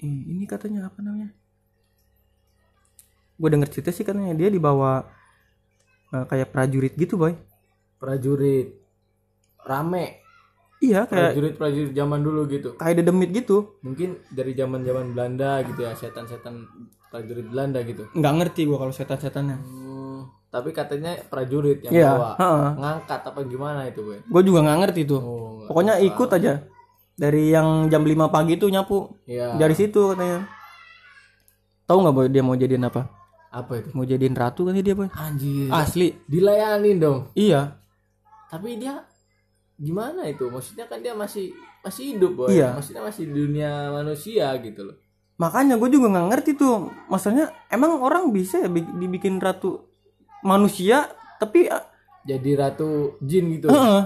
"Ih, 0.06 0.22
ini 0.30 0.46
katanya 0.46 0.86
apa 0.86 1.02
namanya 1.02 1.34
gue 3.36 3.50
denger 3.52 3.68
cerita 3.68 3.90
sih 3.92 4.06
katanya 4.06 4.32
dia 4.32 4.48
dibawa 4.48 5.04
eh, 6.14 6.26
kayak 6.26 6.54
prajurit 6.54 6.94
gitu 6.96 7.18
boy 7.18 7.34
Prajurit 7.96 8.70
rame. 9.60 10.22
iya 10.78 11.10
kayak 11.10 11.34
Prajurit-prajurit 11.34 11.92
zaman 11.92 12.22
dulu 12.22 12.46
gitu. 12.46 12.70
kayak 12.78 13.02
dedemit 13.02 13.34
gitu 13.34 13.82
Mungkin 13.82 14.22
dari 14.30 14.54
zaman-zaman 14.54 15.12
Belanda 15.12 15.64
gitu 15.66 15.82
ya, 15.82 15.98
setan-setan 15.98 16.70
prajurit 17.10 17.48
Belanda 17.50 17.82
gitu. 17.82 18.06
nggak 18.14 18.34
ngerti 18.38 18.62
gue 18.70 18.78
kalau 18.78 18.94
setan-setannya 18.94 19.58
Hmm, 19.58 20.22
tapi 20.48 20.70
katanya 20.72 21.18
prajurit 21.26 21.82
yang 21.82 21.92
Iya, 21.96 22.12
bawa. 22.14 22.32
heeh. 22.38 22.72
Ngangkat 22.78 23.22
apa 23.26 23.40
gimana 23.44 23.82
itu, 23.88 24.00
Boy? 24.04 24.20
gue 24.22 24.42
juga 24.44 24.60
nggak 24.64 24.80
ngerti 24.86 25.02
tuh 25.08 25.22
Oh, 25.24 25.66
pokoknya 25.66 25.96
tahu. 25.98 26.08
ikut 26.08 26.30
aja 26.30 26.54
dari 27.16 27.50
yang 27.50 27.88
jam 27.88 28.02
5 28.02 28.12
pagi 28.28 28.56
tuh 28.56 28.68
nyapu 28.68 29.24
Iya. 29.24 29.56
dari 29.56 29.72
situ 29.72 30.12
katanya 30.12 30.44
tahu 31.86 31.98
nggak 32.02 32.14
boy 32.14 32.28
dia 32.28 32.42
mau 32.42 32.54
jadiin 32.54 32.84
apa 32.84 33.08
Apa 33.50 33.74
itu? 33.78 33.90
mau 33.92 34.04
jadiin 34.04 34.34
ratu 34.34 34.64
kan 34.64 34.76
dia 34.76 34.92
boy 34.92 35.08
Anjir. 35.10 35.72
asli 35.72 36.12
Dilayanin 36.26 36.98
dong. 36.98 37.20
iya 37.34 37.80
Tapi 38.46 38.76
dia 38.76 39.04
gimana 39.76 40.24
itu? 40.24 40.48
Maksudnya 40.48 40.86
kan 40.86 41.00
dia 41.00 41.12
masih 41.12 41.52
masih 41.82 42.16
hidup, 42.16 42.32
Boy. 42.38 42.56
Iya. 42.56 42.72
Maksudnya 42.74 43.04
masih 43.04 43.24
di 43.26 43.34
dunia 43.36 43.72
manusia 43.92 44.48
gitu 44.60 44.84
loh. 44.84 44.98
makanya 45.36 45.76
gue 45.76 45.90
juga 45.90 46.08
nggak 46.10 46.28
ngerti 46.32 46.52
tuh 46.54 46.76
maksudnya 47.06 47.52
emang 47.68 48.00
orang 48.00 48.32
bisa 48.32 48.56
ya 48.58 48.68
bi- 48.68 48.88
dibikin 48.96 49.36
ratu 49.36 49.84
manusia 50.42 51.12
tapi 51.36 51.68
uh, 51.68 51.84
Jadi 52.24 52.56
ratu 52.56 53.20
jin 53.20 53.52
gitu. 53.54 53.68
heeh, 53.68 54.02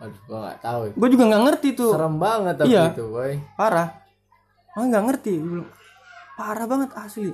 Aduh, 0.00 0.20
gua 0.24 0.38
nggak 0.42 0.58
tahu. 0.60 0.80
gue 0.96 1.08
juga 1.12 1.24
nggak 1.28 1.42
ngerti 1.44 1.68
tuh. 1.72 1.92
Serem 1.92 2.16
banget 2.16 2.54
tapi 2.56 2.72
Iya. 2.72 2.84
itu, 2.90 3.04
Boy. 3.06 3.32
parah. 3.54 3.88
Ah 4.72 4.82
nggak 4.82 5.04
ngerti. 5.06 5.32
Gua 5.36 5.64
parah 6.34 6.64
banget 6.64 6.90
asli. 6.94 7.32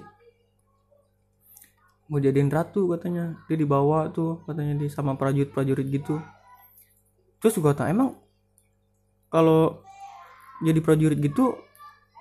Mau 2.06 2.18
jadiin 2.18 2.46
ratu 2.48 2.86
katanya. 2.88 3.38
Dia 3.46 3.56
dibawa 3.56 4.06
tuh 4.08 4.42
katanya 4.42 4.74
di 4.76 4.86
sama 4.86 5.14
prajurit 5.14 5.50
prajurit 5.50 5.86
gitu. 5.86 6.18
Terus 7.36 7.54
gue 7.54 7.72
tanya 7.72 7.90
emang 7.92 8.10
kalau 9.28 9.82
jadi 10.58 10.78
prajurit 10.78 11.18
gitu 11.18 11.52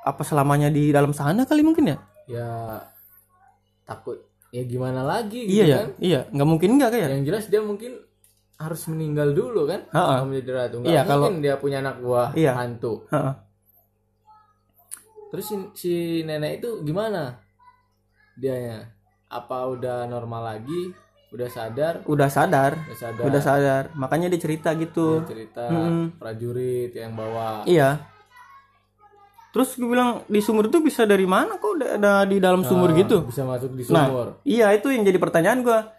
apa 0.02 0.22
selamanya 0.22 0.68
di 0.68 0.90
dalam 0.90 1.10
sana 1.10 1.46
kali 1.46 1.62
mungkin 1.62 1.86
ya? 1.88 1.98
Ya 2.28 2.50
takut. 3.84 4.22
Ya 4.50 4.62
gimana 4.62 5.02
lagi 5.02 5.42
iya 5.42 5.48
gitu 5.48 5.62
ya 5.64 5.76
kan. 5.76 5.90
iya. 6.00 6.20
Nggak 6.30 6.48
mungkin 6.48 6.70
nggak 6.78 6.90
kayak 6.92 7.08
Yang 7.12 7.24
jelas 7.26 7.46
dia 7.48 7.62
mungkin 7.62 7.92
harus 8.58 8.82
meninggal 8.88 9.32
dulu 9.32 9.66
kan? 9.66 9.84
Heeh. 9.86 10.16
kalau 10.16 10.26
menjadi 10.26 10.52
ratu 10.54 10.76
nggak 10.80 10.90
Iya, 10.90 11.02
kalau- 11.04 11.28
mungkin 11.28 11.42
dia 11.42 11.56
punya 11.58 11.78
anak 11.80 11.96
buah 12.00 12.30
Iya. 12.34 12.52
hantu. 12.56 12.94
Heeh. 13.10 13.34
terus 15.28 15.46
si, 15.46 15.56
si 15.76 15.94
nenek 16.22 16.60
itu 16.60 16.80
gimana? 16.82 17.36
Dianya 18.34 18.88
apa 19.28 19.68
udah 19.68 20.06
normal 20.06 20.48
lagi? 20.50 20.96
Udah 21.30 21.50
sadar? 21.50 22.00
Udah 22.06 22.30
sadar. 22.30 22.80
Udah 22.82 22.96
sadar. 22.98 23.24
Udah 23.26 23.42
sadar. 23.42 23.84
Makanya 23.94 24.32
dia 24.32 24.40
cerita 24.40 24.72
gitu. 24.74 25.20
Dia 25.20 25.28
cerita 25.28 25.64
Mm-mm. 25.68 26.16
prajurit 26.16 26.96
yang 26.96 27.12
bawa. 27.12 27.68
Iya. 27.68 28.00
Terus 29.52 29.76
gue 29.76 29.88
bilang 29.90 30.24
di 30.26 30.40
sumur 30.40 30.68
itu 30.68 30.80
bisa 30.80 31.04
dari 31.04 31.24
mana 31.24 31.56
kok? 31.56 31.76
Ada 31.78 32.24
di 32.24 32.40
dalam 32.40 32.60
sumur 32.62 32.92
Ah, 32.92 32.96
gitu? 32.98 33.24
bisa 33.24 33.44
masuk 33.44 33.72
di 33.72 33.84
Nah, 33.86 34.08
sumur. 34.08 34.28
iya 34.44 34.72
itu 34.72 34.88
yang 34.88 35.04
jadi 35.04 35.16
pertanyaan 35.16 35.60
gua. 35.62 35.92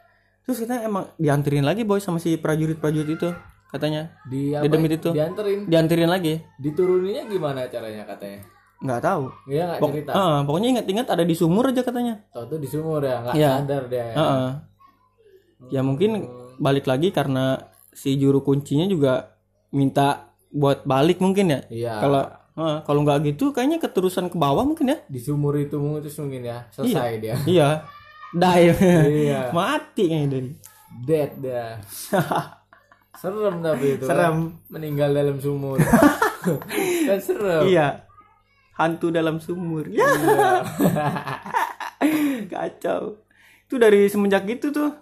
Terus 0.46 0.58
kita 0.58 0.78
emang 0.80 1.10
dianterin 1.16 1.60
lagi 1.60 1.82
boy 1.82 1.98
sama 1.98 2.16
si 2.16 2.34
prajurit-prajurit 2.34 3.10
itu 3.12 3.28
katanya. 3.66 4.14
di 4.24 4.50
apa 4.50 4.62
Dedemit 4.62 4.96
itu. 4.96 5.10
dianterin 5.10 5.66
Dianterin 5.66 6.06
lagi. 6.06 6.38
dituruninya 6.56 7.26
gimana 7.26 7.66
caranya 7.66 8.06
katanya 8.06 8.46
Nggak 8.78 9.00
tahu. 9.02 9.24
dia 9.44 9.62
nggak 9.66 9.80
Pok- 9.80 9.90
cerita 9.90 10.10
Heeh, 10.12 10.38
pokoknya 10.42 10.68
ingat-ingat 10.70 11.06
ada 11.08 11.24
di 11.24 11.34
sumur 11.34 11.64
aja 11.66 11.82
katanya. 11.82 12.14
tau 12.28 12.46
tuh 12.46 12.56
di 12.56 12.66
sumur 12.66 13.00
ya 13.00 13.16
nggak 13.20 13.34
Iya. 13.34 13.50
sadar 13.58 13.82
dia 13.86 13.98
ya. 13.98 14.14
Heeh. 14.14 14.48
Ya 15.68 15.80
mungkin 15.82 16.10
balik 16.56 16.86
lagi 16.86 17.10
karena 17.10 17.58
si 17.90 18.14
juru 18.14 18.38
kuncinya 18.40 18.86
juga 18.86 19.34
minta 19.68 20.30
buat 20.48 20.86
balik 20.86 21.18
mungkin 21.18 21.50
ya. 21.50 21.60
iya 21.66 21.94
Kalau 21.98 22.22
heeh, 22.54 22.78
kalau 22.82 23.00
nggak 23.02 23.18
gitu 23.26 23.50
kayaknya 23.50 23.76
keterusan 23.78 24.28
ke 24.28 24.36
bawah 24.36 24.62
mungkin 24.62 24.88
ya. 24.88 24.98
di 25.04 25.18
sumur 25.18 25.58
itu 25.58 25.74
mungkin 25.76 26.14
ya 26.40 26.70
selesai 26.70 27.18
dia 27.18 27.34
Iya. 27.44 27.68
Die. 28.32 28.66
iya 29.22 29.50
Mati 29.50 30.04
kayaknya 30.04 30.28
dari. 30.32 30.50
dead 30.98 31.30
dia 31.36 31.78
serem 33.20 33.60
tapi 33.60 33.86
itu 33.94 34.02
kan. 34.02 34.10
Serem. 34.10 34.36
meninggal 34.66 35.10
dalam 35.10 35.36
sumur 35.36 35.76
kan 37.08 37.18
serem 37.18 37.64
Iya. 37.66 38.04
Hantu 38.72 39.08
dalam 39.08 39.38
sumur. 39.38 39.88
Ya. 39.88 40.04
Kacau. 42.46 43.24
Itu 43.62 43.74
dari 43.76 44.04
semenjak 44.06 44.44
gitu 44.46 44.68
tuh. 44.68 44.92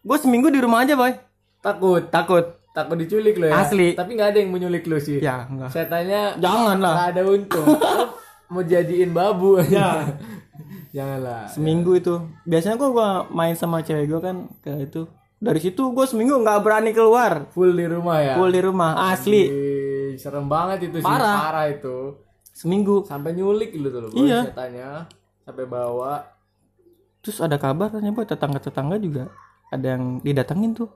Gue 0.00 0.16
seminggu 0.16 0.48
di 0.48 0.58
rumah 0.58 0.82
aja, 0.82 0.94
boy. 0.94 1.14
takut 1.60 2.08
Takut. 2.08 2.56
takut 2.70 2.96
diculik 2.96 3.36
lo 3.36 3.46
ya 3.46 3.60
Asli. 3.60 3.92
tapi 3.92 4.14
nggak 4.14 4.30
ada 4.30 4.38
yang 4.38 4.48
menyulik 4.48 4.86
lo 4.86 4.96
sih 4.96 5.18
Ya, 5.18 5.44
enggak. 5.44 5.70
setannya 5.70 6.34
Jangan 6.36 6.78
lah. 6.78 6.94
nggak 6.94 7.08
ada 7.10 7.22
untung 7.26 7.66
mau 8.48 8.62
jadiin 8.64 9.10
babu 9.10 9.58
Ya. 9.60 10.06
Janganlah 10.90 11.46
Seminggu 11.46 11.94
itu. 11.94 12.14
Biasanya 12.42 12.76
gua 12.76 12.90
gua 12.90 13.08
main 13.28 13.54
sama 13.54 13.80
cewek 13.80 14.06
gua 14.06 14.20
kan 14.20 14.36
ke 14.60 14.84
itu. 14.84 15.06
Dari 15.40 15.56
situ 15.56 15.80
gue 15.88 16.04
seminggu 16.04 16.36
nggak 16.36 16.60
berani 16.60 16.92
keluar. 16.92 17.48
full 17.48 17.72
di 17.72 17.88
rumah 17.88 18.20
ya 18.20 18.34
Full 18.36 18.52
di 18.52 18.60
rumah, 18.60 19.08
asli. 19.08 19.48
Ih, 19.48 20.12
serem 20.20 20.44
banget 20.44 20.92
itu 20.92 21.00
sih 21.00 21.08
Parah. 21.08 21.36
parah 21.40 21.66
itu 21.66 22.12
Seminggu. 22.52 23.08
sampai 23.08 23.32
nyulik 23.32 23.72
lu 23.72 23.88
tuh 23.88 24.12
Iya. 24.12 24.52
setannya 24.52 25.08
sampai 25.40 25.64
bawa 25.64 26.28
Terus 27.24 27.40
ada 27.40 27.56
kabar 27.56 27.88
katanya 27.88 28.12
boy 28.12 28.28
tetangga-tetangga 28.28 29.00
juga 29.00 29.32
ada 29.72 29.96
yang 29.96 30.20
didatengin 30.20 30.76
tuh 30.76 30.92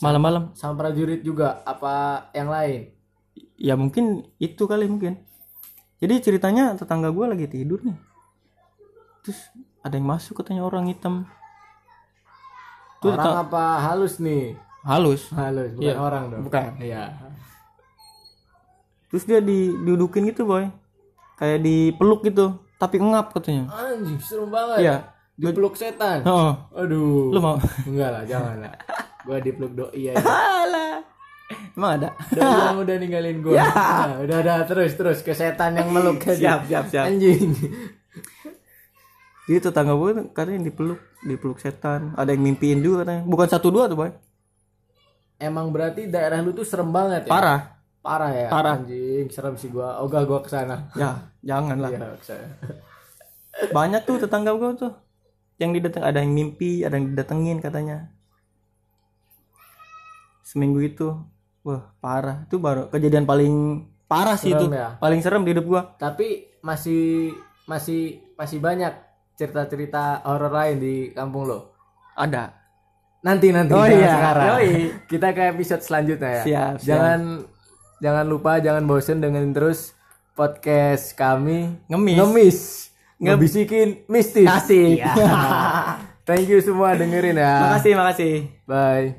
malam-malam. 0.00 0.56
sama 0.56 0.72
prajurit 0.78 1.20
juga 1.20 1.60
apa 1.62 2.26
yang 2.32 2.48
lain 2.48 2.88
Ya 3.60 3.76
mungkin 3.76 4.24
itu 4.36 4.64
kali 4.64 4.88
mungkin. 4.88 5.20
Jadi 6.00 6.18
ceritanya 6.18 6.74
tetangga 6.74 7.12
gue 7.12 7.26
lagi 7.28 7.44
tidur 7.46 7.78
nih. 7.84 7.94
Terus 9.22 9.38
ada 9.80 9.94
yang 9.94 10.04
masuk 10.04 10.34
katanya 10.36 10.62
orang 10.62 10.86
hitam. 10.86 11.26
Orang 13.00 13.34
apa 13.40 13.62
halus 13.82 14.18
nih 14.18 14.54
halus. 14.82 15.30
halus 15.32 15.70
bukan 15.72 15.82
Iya. 15.84 15.94
orang 15.96 16.24
dong 16.28 16.42
Bukan. 16.44 16.70
iya 16.78 17.10
Terus 19.08 19.24
dia 19.24 19.38
didudukin 19.38 20.24
gitu 20.24 20.42
boy. 20.42 20.70
Kayak 21.34 21.60
dipeluk 21.60 22.22
gitu. 22.22 22.56
Tapi 22.76 22.96
ngap 22.98 23.30
katanya. 23.32 23.70
anjing 23.70 24.18
serem 24.18 24.48
banget 24.48 24.78
Iya. 24.80 24.96
dipeluk 25.32 25.74
setan 25.74 26.22
Oh, 26.22 26.50
aduh 26.72 27.30
lu 27.30 27.38
mau? 27.38 27.56
enggak 27.84 28.10
lah 28.10 28.22
jangan 28.22 28.58
lah 28.60 28.74
gua 29.22 29.38
dipeluk 29.38 29.72
doi 29.72 30.02
aja 30.08 30.18
Alah. 30.20 30.98
Emang 31.72 31.90
ada? 31.96 32.08
doi 32.28 32.42
yang 32.42 32.78
udah 32.78 32.96
ninggalin 32.96 33.38
gua 33.40 33.54
Nah, 33.56 34.18
udah 34.20 34.36
udah 34.40 34.56
terus 34.62 34.92
terus 34.92 35.18
ke 35.20 35.32
setan 35.32 35.72
yang 35.72 35.88
meluk. 35.88 36.20
Siap, 36.20 36.66
siap, 36.66 36.84
siap. 36.86 37.04
anjing 37.08 37.54
Jadi 39.42 39.58
tetangga 39.60 39.92
gue 39.92 40.10
katanya 40.30 40.62
dipeluk, 40.62 40.96
dipeluk 41.20 41.58
setan. 41.58 42.14
Ada 42.14 42.30
yang 42.30 42.42
mimpiin 42.44 42.78
juga 42.78 43.02
katanya. 43.02 43.22
Bukan 43.24 43.48
satu 43.48 43.68
dua 43.68 43.86
tuh 43.86 43.98
boy. 43.98 44.10
emang 45.36 45.68
berarti 45.68 46.06
daerah 46.06 46.38
lu 46.38 46.50
tuh 46.50 46.62
serem 46.62 46.86
banget 46.88 47.26
ya 47.26 47.30
Parah. 47.32 47.60
parah 47.98 48.30
ya 48.30 48.46
Parah. 48.46 48.78
anjing 48.78 49.26
serem 49.26 49.58
sih 49.58 49.66
gua 49.66 49.98
ogah 49.98 50.22
gua 50.22 50.38
ke 50.38 50.46
sana 50.46 50.86
Ya, 50.94 51.18
jangan 51.42 51.82
lah. 51.82 51.90
iya 51.90 52.14
Banyak 53.74 54.06
tuh 54.06 54.16
tetangga 54.16 54.54
gue 54.54 54.70
tuh. 54.78 54.94
Yang 55.58 55.70
didateng 55.76 56.04
ada 56.04 56.18
yang 56.18 56.30
mimpi, 56.30 56.82
ada 56.82 56.94
yang 56.94 57.10
didatengin 57.10 57.58
katanya. 57.58 58.06
Seminggu 60.42 60.78
itu. 60.80 61.10
Wah, 61.62 61.90
parah. 61.98 62.42
Itu 62.44 62.58
baru 62.58 62.86
kejadian 62.88 63.22
paling 63.22 63.54
parah 64.06 64.34
sih 64.34 64.50
Serem 64.50 64.70
itu. 64.70 64.74
ya? 64.74 64.88
Paling 64.98 65.20
serem 65.20 65.42
di 65.42 65.50
hidup 65.50 65.66
gua. 65.66 65.82
tapi 65.96 66.54
masih 66.60 67.34
masih 67.64 68.02
masih 68.34 68.58
banyak 68.58 68.94
cerita-cerita 69.34 70.02
horor 70.22 70.50
lain 70.50 70.76
di 70.76 70.94
kampung 71.10 71.44
lo 71.44 71.72
Ada. 72.12 72.52
nanti 73.20 73.48
nanti 73.48 73.70
Oh 73.70 73.82
iya. 73.82 74.12
sekarang 74.12 74.48
Yoi. 74.52 74.70
kita 75.10 75.28
ke 75.30 75.42
episode 75.48 75.80
selanjutnya 75.80 76.30
ya 76.32 76.42
Siap, 76.42 76.72
siap. 76.74 76.84
jangan 76.84 77.20
jangan 77.98 78.26
lupa 78.26 78.58
jangan 78.58 78.82
bosen 78.82 79.18
dengerin 79.18 79.50
terus 79.50 79.94
podcast 80.32 81.12
kami 81.12 81.76
Ngemis. 81.86 82.16
ngemis 82.16 82.58
ngebisikin 83.18 83.88
mistis 84.06 84.44
Asik. 84.44 84.98
Iya. 84.98 85.12
thank 86.26 86.46
you 86.46 86.58
semua 86.58 86.92
dengerin 86.92 87.34
ya 87.34 87.68
Makasih, 87.68 87.92
makasih. 87.94 88.34
bye 88.62 89.14